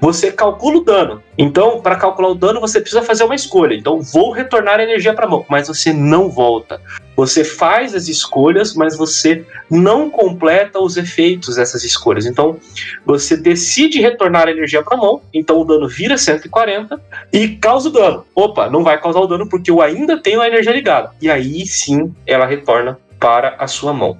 [0.00, 1.22] Você calcula o dano.
[1.36, 3.74] Então, para calcular o dano, você precisa fazer uma escolha.
[3.74, 6.80] Então, vou retornar a energia para a mão, mas você não volta.
[7.16, 12.24] Você faz as escolhas, mas você não completa os efeitos dessas escolhas.
[12.24, 12.58] Então,
[13.04, 17.00] você decide retornar a energia para a mão, então o dano vira 140
[17.32, 18.24] e causa o dano.
[18.34, 21.10] Opa, não vai causar o dano porque eu ainda tenho a energia ligada.
[21.20, 24.18] E aí sim ela retorna para a sua mão.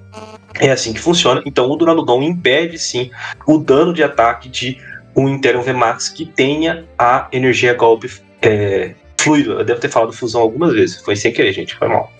[0.59, 1.41] É assim que funciona.
[1.45, 3.09] Então, o Duraludon impede sim
[3.47, 4.77] o dano de ataque de
[5.15, 8.11] um Interion VMAX que tenha a energia golpe
[8.41, 9.53] é, fluido.
[9.53, 12.11] Eu devo ter falado fusão algumas vezes, foi sem querer, gente, foi mal.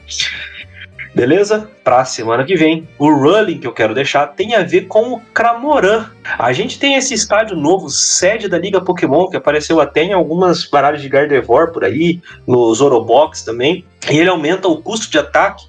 [1.13, 1.69] Beleza?
[1.83, 5.19] Pra semana que vem, o rolling que eu quero deixar tem a ver com o
[5.33, 6.09] Cramoran.
[6.39, 10.65] A gente tem esse estádio novo, sede da Liga Pokémon, que apareceu até em algumas
[10.65, 13.83] baralhas de Gardevoir por aí, no Zorobox também.
[14.09, 15.65] E ele aumenta o custo de ataque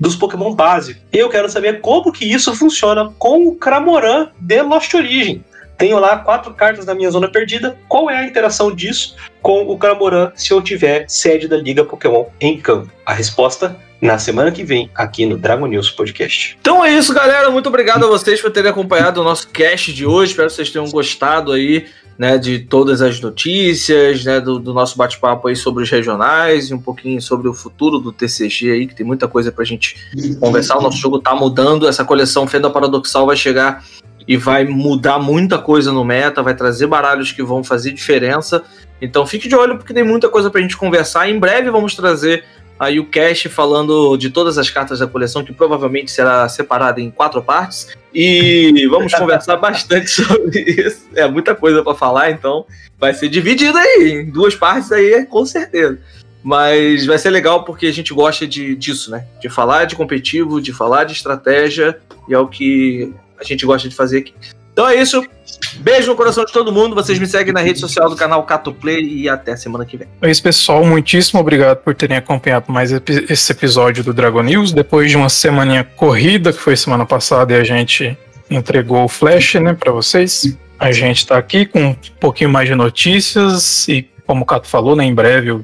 [0.00, 1.02] dos Pokémon básicos.
[1.12, 5.44] Eu quero saber como que isso funciona com o Cramoran de Lost Origin.
[5.76, 7.76] Tenho lá quatro cartas na minha zona perdida.
[7.86, 12.24] Qual é a interação disso com o Cramoran se eu tiver sede da Liga Pokémon
[12.40, 12.90] em campo?
[13.04, 16.56] A resposta na semana que vem aqui no Dragon News Podcast.
[16.60, 17.50] Então é isso, galera.
[17.50, 20.32] Muito obrigado a vocês por terem acompanhado o nosso cast de hoje.
[20.32, 21.86] Espero que vocês tenham gostado aí,
[22.18, 26.74] né, de todas as notícias, né, do, do nosso bate-papo aí sobre os regionais e
[26.74, 29.96] um pouquinho sobre o futuro do TCG aí, que tem muita coisa pra gente
[30.38, 30.78] conversar.
[30.78, 33.84] O nosso jogo tá mudando, essa coleção Fenda Paradoxal vai chegar
[34.28, 38.62] e vai mudar muita coisa no meta, vai trazer baralhos que vão fazer diferença.
[39.00, 41.28] Então fique de olho porque tem muita coisa pra gente conversar.
[41.28, 42.44] Em breve vamos trazer
[42.78, 47.10] aí o cast falando de todas as cartas da coleção, que provavelmente será separada em
[47.10, 47.88] quatro partes.
[48.14, 51.06] E vamos conversar bastante sobre isso.
[51.14, 52.64] É muita coisa para falar, então
[52.98, 55.98] vai ser dividido aí em duas partes aí, com certeza.
[56.42, 59.26] Mas vai ser legal porque a gente gosta de, disso, né?
[59.40, 61.98] De falar de competitivo, de falar de estratégia,
[62.28, 64.34] e é o que a gente gosta de fazer aqui.
[64.76, 65.24] Então é isso.
[65.78, 66.94] Beijo no coração de todo mundo.
[66.94, 70.06] Vocês me seguem na rede social do canal Cato Play e até semana que vem.
[70.20, 70.84] É isso, pessoal.
[70.84, 74.72] Muitíssimo obrigado por terem acompanhado mais esse episódio do Dragon News.
[74.72, 78.18] Depois de uma semaninha corrida, que foi semana passada, e a gente
[78.50, 80.54] entregou o Flash, né, para vocês.
[80.78, 84.94] A gente está aqui com um pouquinho mais de notícias e, como o Cato falou,
[84.94, 85.58] né, em breve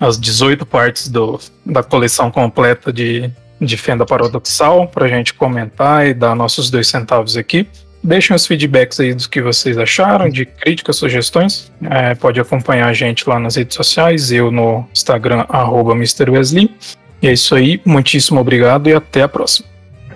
[0.00, 3.30] as 18 partes do, da coleção completa de,
[3.60, 7.68] de Fenda Paradoxal para a gente comentar e dar nossos dois centavos aqui.
[8.06, 11.72] Deixem os feedbacks aí dos que vocês acharam, de críticas, sugestões.
[11.90, 16.72] É, pode acompanhar a gente lá nas redes sociais, eu no Instagram, arroba MrWesley.
[17.20, 19.66] E é isso aí, muitíssimo obrigado e até a próxima.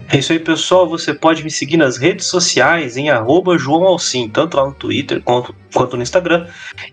[0.08, 0.88] É isso aí, pessoal.
[0.88, 5.20] Você pode me seguir nas redes sociais em arroba João Alcim, tanto lá no Twitter
[5.24, 6.46] quanto, quanto no Instagram.